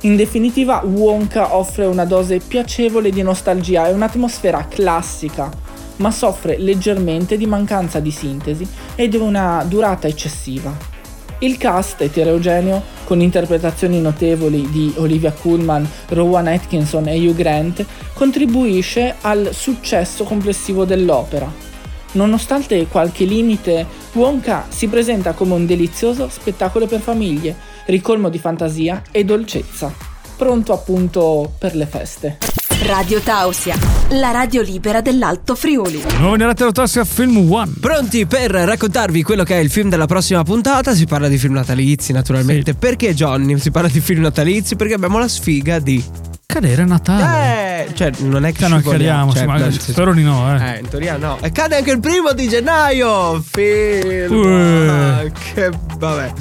In 0.00 0.14
definitiva, 0.14 0.82
Wonka 0.84 1.56
offre 1.56 1.86
una 1.86 2.04
dose 2.04 2.40
piacevole 2.40 3.08
di 3.08 3.22
nostalgia 3.22 3.88
e 3.88 3.92
un'atmosfera 3.92 4.66
classica, 4.68 5.50
ma 5.96 6.10
soffre 6.10 6.58
leggermente 6.58 7.38
di 7.38 7.46
mancanza 7.46 7.98
di 7.98 8.10
sintesi 8.10 8.68
e 8.94 9.08
di 9.08 9.16
una 9.16 9.64
durata 9.66 10.06
eccessiva. 10.06 10.95
Il 11.40 11.58
cast 11.58 12.00
eterogeneo, 12.00 12.82
con 13.04 13.20
interpretazioni 13.20 14.00
notevoli 14.00 14.70
di 14.70 14.94
Olivia 14.96 15.32
Colman, 15.32 15.86
Rowan 16.08 16.46
Atkinson 16.46 17.08
e 17.08 17.18
Hugh 17.18 17.36
Grant, 17.36 17.84
contribuisce 18.14 19.16
al 19.20 19.50
successo 19.52 20.24
complessivo 20.24 20.86
dell'opera. 20.86 21.52
Nonostante 22.12 22.86
qualche 22.86 23.26
limite, 23.26 23.84
Wonka 24.14 24.64
si 24.70 24.88
presenta 24.88 25.32
come 25.34 25.52
un 25.52 25.66
delizioso 25.66 26.30
spettacolo 26.30 26.86
per 26.86 27.00
famiglie, 27.00 27.54
ricolmo 27.84 28.30
di 28.30 28.38
fantasia 28.38 29.02
e 29.10 29.22
dolcezza, 29.22 29.92
pronto 30.38 30.72
appunto 30.72 31.52
per 31.58 31.76
le 31.76 31.84
feste. 31.84 32.38
Radio 32.82 33.20
Tausia, 33.20 33.76
la 34.10 34.30
radio 34.30 34.60
libera 34.60 35.00
dell'Alto 35.00 35.54
Friuli. 35.54 36.02
Nuovi 36.18 36.36
nella 36.36 36.52
Tausia 36.52 37.04
Film 37.04 37.50
One. 37.50 37.72
Pronti 37.80 38.26
per 38.26 38.50
raccontarvi 38.50 39.22
quello 39.22 39.44
che 39.44 39.56
è 39.56 39.60
il 39.60 39.70
film 39.70 39.88
della 39.88 40.06
prossima 40.06 40.44
puntata? 40.44 40.94
Si 40.94 41.06
parla 41.06 41.26
di 41.26 41.38
film 41.38 41.54
natalizi, 41.54 42.12
naturalmente. 42.12 42.74
Perché 42.74 43.14
Johnny 43.14 43.58
si 43.58 43.70
parla 43.70 43.88
di 43.88 44.00
film 44.00 44.20
natalizi? 44.20 44.76
Perché 44.76 44.94
abbiamo 44.94 45.18
la 45.18 45.26
sfiga 45.26 45.78
di 45.78 46.04
Cadere 46.56 46.82
a 46.82 46.86
Natale. 46.86 47.86
Eh, 47.86 47.94
cioè, 47.94 48.10
non 48.20 48.46
è 48.46 48.52
che 48.52 48.60
Cioè, 48.60 48.70
non 48.70 48.80
cadiamo, 48.80 49.34
cioè, 49.34 49.44
ma 49.44 49.58
senso- 49.58 49.92
spero 49.92 50.14
di 50.14 50.22
no, 50.22 50.56
eh. 50.56 50.76
Eh, 50.76 50.78
in 50.78 50.88
teoria 50.88 51.18
no. 51.18 51.36
E 51.42 51.52
cade 51.52 51.76
anche 51.76 51.90
il 51.90 52.00
primo 52.00 52.32
di 52.32 52.48
gennaio. 52.48 53.44
Film. 53.46 54.34
Uè. 54.34 54.88
Ah, 54.88 55.22
che 55.52 55.70
vabbè. 55.98 56.32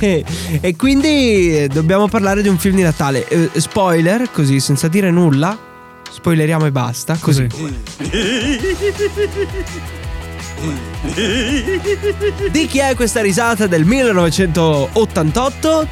e, 0.00 0.24
e 0.60 0.74
quindi 0.74 1.62
eh, 1.62 1.68
dobbiamo 1.68 2.08
parlare 2.08 2.42
di 2.42 2.48
un 2.48 2.58
film 2.58 2.74
di 2.74 2.82
Natale. 2.82 3.28
Eh, 3.28 3.50
spoiler, 3.54 4.32
così 4.32 4.58
senza 4.58 4.88
dire 4.88 5.12
nulla. 5.12 5.56
Spoileriamo 6.10 6.66
e 6.66 6.72
basta. 6.72 7.16
Così. 7.20 7.46
Di 12.50 12.66
chi 12.66 12.80
è 12.80 12.96
questa 12.96 13.20
risata 13.20 13.68
del 13.68 13.84
1988? 13.84 15.86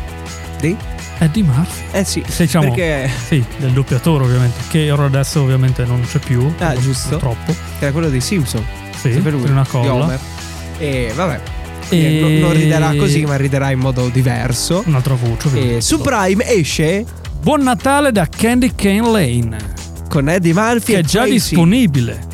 Di? 0.60 0.76
Eddie 1.18 1.42
Murphy. 1.42 1.82
Eh 1.92 2.04
sì. 2.04 2.24
Diciamo, 2.36 2.72
Perché 2.72 3.10
Sì, 3.26 3.44
del 3.58 3.72
doppiatore 3.72 4.24
ovviamente, 4.24 4.58
che 4.68 4.90
ora 4.90 5.04
adesso 5.06 5.42
ovviamente 5.42 5.84
non 5.84 6.00
c'è 6.08 6.18
più. 6.18 6.52
Ah, 6.58 6.76
giusto. 6.78 7.10
Purtroppo. 7.10 7.52
che 7.52 7.84
era 7.84 7.92
quello 7.92 8.08
dei 8.08 8.20
Simpson. 8.20 8.64
Sì, 8.94 9.12
Sempre 9.12 9.32
lui, 9.32 9.42
per 9.42 9.50
una 9.50 9.66
colla. 9.66 9.92
Homer. 9.92 10.18
E 10.78 11.12
vabbè. 11.14 11.40
E- 11.90 12.38
non, 12.40 12.52
riderà 12.52 12.94
così, 12.96 13.24
ma 13.24 13.36
riderà 13.36 13.70
in 13.70 13.78
modo 13.78 14.08
diverso. 14.08 14.82
Un'altra 14.86 15.14
voce. 15.14 15.76
E 15.76 15.80
su 15.80 16.00
Prime 16.00 16.44
esce 16.46 17.04
Buon 17.40 17.62
Natale 17.62 18.12
da 18.12 18.26
Candy 18.28 18.72
Cane 18.74 19.00
Lane. 19.10 19.56
con 20.08 20.28
Eddie 20.28 20.52
Murphy 20.52 20.92
Che 20.94 20.98
è 20.98 21.02
già 21.02 21.20
Tracy. 21.20 21.32
disponibile. 21.32 22.26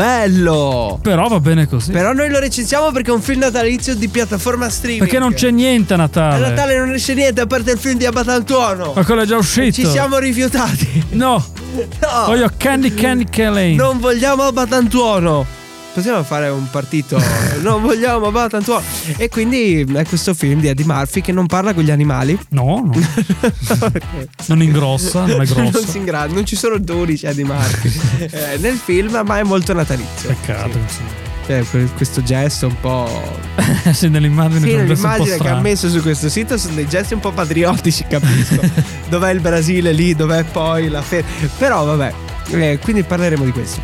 Bello! 0.00 0.98
Però 1.02 1.28
va 1.28 1.40
bene 1.40 1.66
così. 1.68 1.92
Però 1.92 2.14
noi 2.14 2.30
lo 2.30 2.38
recensiamo 2.38 2.90
perché 2.90 3.10
è 3.10 3.14
un 3.14 3.20
film 3.20 3.40
natalizio 3.40 3.94
di 3.94 4.08
piattaforma 4.08 4.70
streaming. 4.70 5.02
Perché 5.02 5.18
non 5.18 5.34
c'è 5.34 5.50
niente 5.50 5.92
a 5.92 5.96
A 5.96 5.98
Natale. 5.98 6.48
Natale 6.48 6.78
non 6.78 6.92
esce 6.94 7.12
niente 7.12 7.42
a 7.42 7.46
parte 7.46 7.72
il 7.72 7.78
film 7.78 7.98
di 7.98 8.06
Abatantuono. 8.06 8.92
Ma 8.94 9.04
quello 9.04 9.22
è 9.22 9.26
già 9.26 9.36
uscito. 9.36 9.72
Ci 9.72 9.86
siamo 9.86 10.16
rifiutati. 10.16 11.04
No, 11.10 11.44
No. 12.00 12.24
voglio 12.26 12.50
Candy 12.56 12.94
Candy 12.94 13.26
Lane. 13.36 13.74
Non 13.74 13.98
vogliamo 14.00 14.44
Abatantuono. 14.44 15.58
Possiamo 15.92 16.22
fare 16.22 16.48
un 16.48 16.68
partito. 16.70 17.20
non 17.62 17.82
vogliamo 17.82 18.26
Abatantuono. 18.26 18.84
E 19.16 19.28
quindi 19.28 19.84
è 19.92 20.04
questo 20.04 20.34
film 20.34 20.60
di 20.60 20.68
Eddie 20.68 20.84
Murphy 20.86 21.20
che 21.20 21.32
non 21.32 21.46
parla 21.46 21.74
con 21.74 21.82
gli 21.82 21.90
animali. 21.90 22.38
No, 22.50 22.82
no. 22.84 22.92
non 24.46 24.62
ingrossa, 24.62 25.26
non 25.26 25.42
è 25.42 25.46
non 25.46 25.68
grosso. 25.70 25.86
si 25.86 25.98
ingranda, 25.98 26.34
non 26.34 26.46
ci 26.46 26.54
sono 26.56 26.78
durici 26.78 27.26
Eddie 27.26 27.44
Murphy 27.44 27.92
eh, 28.30 28.56
nel 28.58 28.76
film, 28.76 29.20
ma 29.24 29.38
è 29.38 29.42
molto 29.42 29.72
natalizio. 29.72 30.28
Peccato. 30.28 30.78
Sì. 30.86 31.28
Cioè, 31.46 31.64
que- 31.68 31.88
questo 31.96 32.22
gesto 32.22 32.68
un 32.68 32.76
po'. 32.80 33.38
Sì. 33.82 33.92
sì, 33.94 34.08
nell'immagine 34.08 34.60
Sì, 34.60 34.70
è 34.70 34.80
un 34.80 34.86
gesto 34.86 35.06
un 35.06 35.12
po' 35.12 35.22
l'immagine 35.24 35.38
che 35.42 35.48
ha 35.48 35.60
messo 35.60 35.88
su 35.90 36.00
questo 36.00 36.28
sito 36.28 36.56
sono 36.56 36.74
dei 36.74 36.86
gesti 36.86 37.14
un 37.14 37.20
po' 37.20 37.32
patriottici, 37.32 38.04
capisco. 38.08 38.60
dov'è 39.08 39.32
il 39.32 39.40
Brasile 39.40 39.90
lì, 39.92 40.14
dov'è 40.14 40.44
poi 40.44 40.88
la 40.88 41.02
fe. 41.02 41.24
Però 41.58 41.84
vabbè, 41.84 42.12
eh, 42.50 42.78
quindi 42.80 43.02
parleremo 43.02 43.44
di 43.44 43.50
questo. 43.50 43.80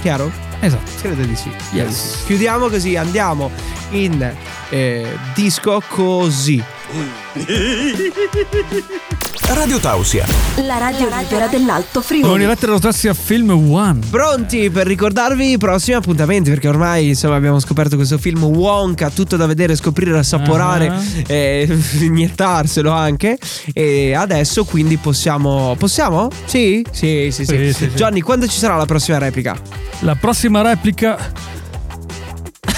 Chiaro? 0.00 0.50
Esatto. 0.62 0.92
Credo 1.00 1.22
di 1.22 1.34
sì. 1.34 1.50
Yes. 1.72 2.22
Chiudiamo 2.24 2.68
così, 2.68 2.94
andiamo 2.94 3.50
in 3.90 4.32
eh, 4.70 5.18
disco 5.34 5.82
così. 5.88 6.62
Radio 9.48 9.78
Tausia. 9.78 10.24
La 10.66 10.78
radio 10.78 11.08
libera 11.14 11.46
dell'Alto 11.46 12.00
Friuli. 12.00 12.38
nella 12.38 12.56
Tausia 12.56 13.12
Film 13.12 13.50
One. 13.50 13.98
Pronti 14.08 14.70
per 14.70 14.86
ricordarvi 14.86 15.52
i 15.52 15.58
prossimi 15.58 15.96
appuntamenti 15.96 16.48
perché 16.48 16.68
ormai 16.68 17.08
insomma 17.08 17.36
abbiamo 17.36 17.58
scoperto 17.60 17.96
questo 17.96 18.16
film 18.18 18.42
Wonka, 18.44 19.10
tutto 19.10 19.36
da 19.36 19.46
vedere, 19.46 19.76
scoprire, 19.76 20.16
assaporare 20.18 20.88
Ah. 20.88 21.02
e 21.26 21.68
inietarselo 22.00 22.90
anche 22.90 23.38
e 23.74 24.14
adesso 24.14 24.64
quindi 24.64 24.96
possiamo 24.96 25.74
possiamo? 25.78 26.28
Sì? 26.46 26.84
Sì, 26.90 27.28
sì, 27.30 27.44
sì. 27.44 27.56
Sì, 27.56 27.72
sì, 27.72 27.72
sì. 27.72 27.86
Johnny, 27.94 28.20
quando 28.20 28.46
ci 28.46 28.58
sarà 28.58 28.76
la 28.76 28.86
prossima 28.86 29.18
replica? 29.18 29.56
La 30.00 30.14
prossima 30.14 30.62
replica. 30.62 31.18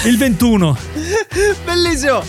Il 0.03 0.17
21. 0.17 0.77
Bellissimo! 1.65 2.21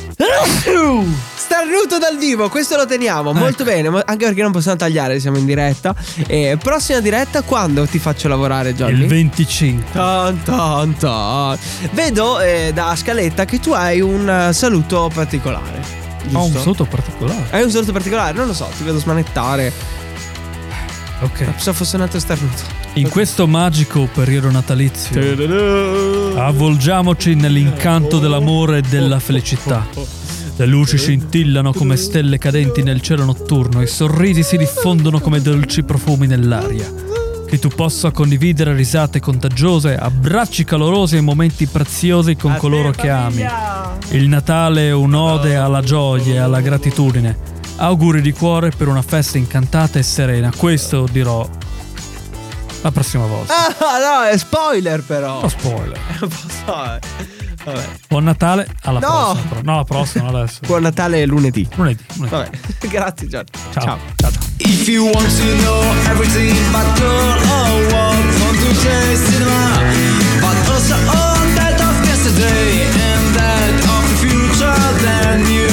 Starnuto 1.47 1.99
dal 1.99 2.19
vivo, 2.19 2.49
questo 2.49 2.75
lo 2.77 2.87
teniamo 2.87 3.33
molto 3.33 3.63
Ecco. 3.63 3.71
bene, 3.71 3.89
mo- 3.89 4.03
anche 4.05 4.25
perché 4.25 4.43
non 4.43 4.51
possiamo 4.51 4.77
tagliare, 4.77 5.21
siamo 5.21 5.37
in 5.39 5.45
diretta. 5.47 5.95
E 6.27 6.59
prossima 6.61 6.99
diretta 6.99 7.43
quando 7.43 7.87
ti 7.87 8.01
faccio 8.01 8.27
lavorare, 8.27 8.75
Johnny? 8.75 9.03
Il 9.03 9.07
25. 9.07 9.85
Tan, 9.93 10.43
tan, 10.43 10.97
tan. 10.97 11.57
Vedo 11.93 12.41
eh, 12.41 12.73
da 12.75 12.97
scaletta 12.97 13.45
che 13.45 13.61
tu 13.61 13.71
hai 13.71 14.01
un 14.01 14.29
eh, 14.29 14.53
saluto 14.53 15.09
particolare. 15.15 15.81
Ho 16.33 16.39
un 16.41 16.47
giusto? 16.47 16.59
saluto 16.59 16.85
particolare. 16.85 17.45
Hai 17.51 17.63
un 17.63 17.71
saluto 17.71 17.93
particolare? 17.93 18.37
Non 18.37 18.49
lo 18.49 18.53
so, 18.53 18.69
ti 18.77 18.83
vedo 18.83 18.99
smanettare. 18.99 19.73
Ok. 21.21 21.45
Pensavo 21.45 21.77
fosse 21.77 21.97
nato 21.97 22.19
starnuto. 22.19 22.75
In 22.95 23.09
questo 23.09 23.47
magico 23.47 24.09
periodo 24.13 24.51
natalizio 24.51 25.21
avvolgiamoci 26.41 27.35
nell'incanto 27.37 28.19
dell'amore 28.19 28.79
e 28.79 28.83
della 28.83 29.21
felicità. 29.21 29.87
Le 30.59 30.65
luci 30.65 30.97
scintillano 30.97 31.75
come 31.75 31.97
stelle 31.97 32.39
cadenti 32.39 32.83
nel 32.83 33.03
cielo 33.03 33.27
notturno, 33.27 33.83
i 33.83 33.87
sorrisi 33.87 34.43
si 34.43 34.57
diffondono 34.57 35.21
come 35.21 35.43
dolci 35.43 35.83
profumi 35.83 36.27
nell'aria. 36.27 36.91
Che 37.47 37.59
tu 37.59 37.69
possa 37.69 38.11
condividere 38.11 38.75
risate 38.75 39.21
contagiose, 39.21 39.97
abbracci 39.97 40.65
calorosi 40.65 41.17
e 41.17 41.21
momenti 41.21 41.67
preziosi 41.67 42.37
con 42.37 42.57
coloro 42.57 42.91
che 42.91 43.11
ami. 43.11 43.47
Il 44.13 44.29
Natale 44.29 44.89
è 44.89 44.93
un'ode 44.93 45.57
alla 45.57 45.83
gioia 45.83 46.35
e 46.35 46.39
alla 46.39 46.63
gratitudine. 46.63 47.37
Auguri 47.77 48.23
di 48.23 48.33
cuore 48.33 48.71
per 48.71 48.89
una 48.89 49.03
festa 49.03 49.37
incantata 49.37 49.99
e 49.99 50.03
serena. 50.03 50.51
Questo 50.57 51.07
dirò 51.13 51.47
la 52.81 52.91
prossima 52.91 53.27
volta. 53.27 53.53
Ah, 53.79 53.99
no, 53.99 54.29
è 54.31 54.39
spoiler 54.39 55.03
però. 55.03 55.43
Oh, 55.43 55.49
spoiler. 55.49 55.99
Vabbè. 57.67 57.85
Buon 58.09 58.23
Natale 58.25 58.69
alla 58.83 59.01
no! 59.01 59.09
prossima. 59.09 59.61
No, 59.63 59.73
alla 59.73 59.85
prossima 59.85 60.29
adesso. 60.29 60.61
Buon 60.67 60.83
Natale 60.83 61.27
lunedì. 61.27 61.67
Lunedì. 61.75 62.05
lunedì. 62.15 62.35
Vabbè. 62.35 62.51
Grazie 62.89 63.27
Gian. 63.27 63.45
Ciao. 63.73 63.83
Ciao. 63.83 63.99
ciao. 64.15 64.31
ciao. 64.31 64.31
If 64.59 64.87
you 64.89 65.05
want 65.05 65.27
to 65.37 65.57
know 65.63 65.83
everything 66.11 66.55
about 66.69 66.97
girl 66.97 67.11
or 67.11 67.93
what 67.93 68.43
on 68.47 68.55
today's 68.55 69.19
cinema 69.19 69.83
But 70.41 70.57
also 70.71 70.95
all 70.95 71.43
that 71.59 71.81
of 71.81 72.07
yesterday 72.07 72.87
and 72.87 73.35
that 73.35 73.75
of 73.85 74.03
the 74.09 74.17
future 74.23 74.79
then 75.03 75.41
you 75.51 75.66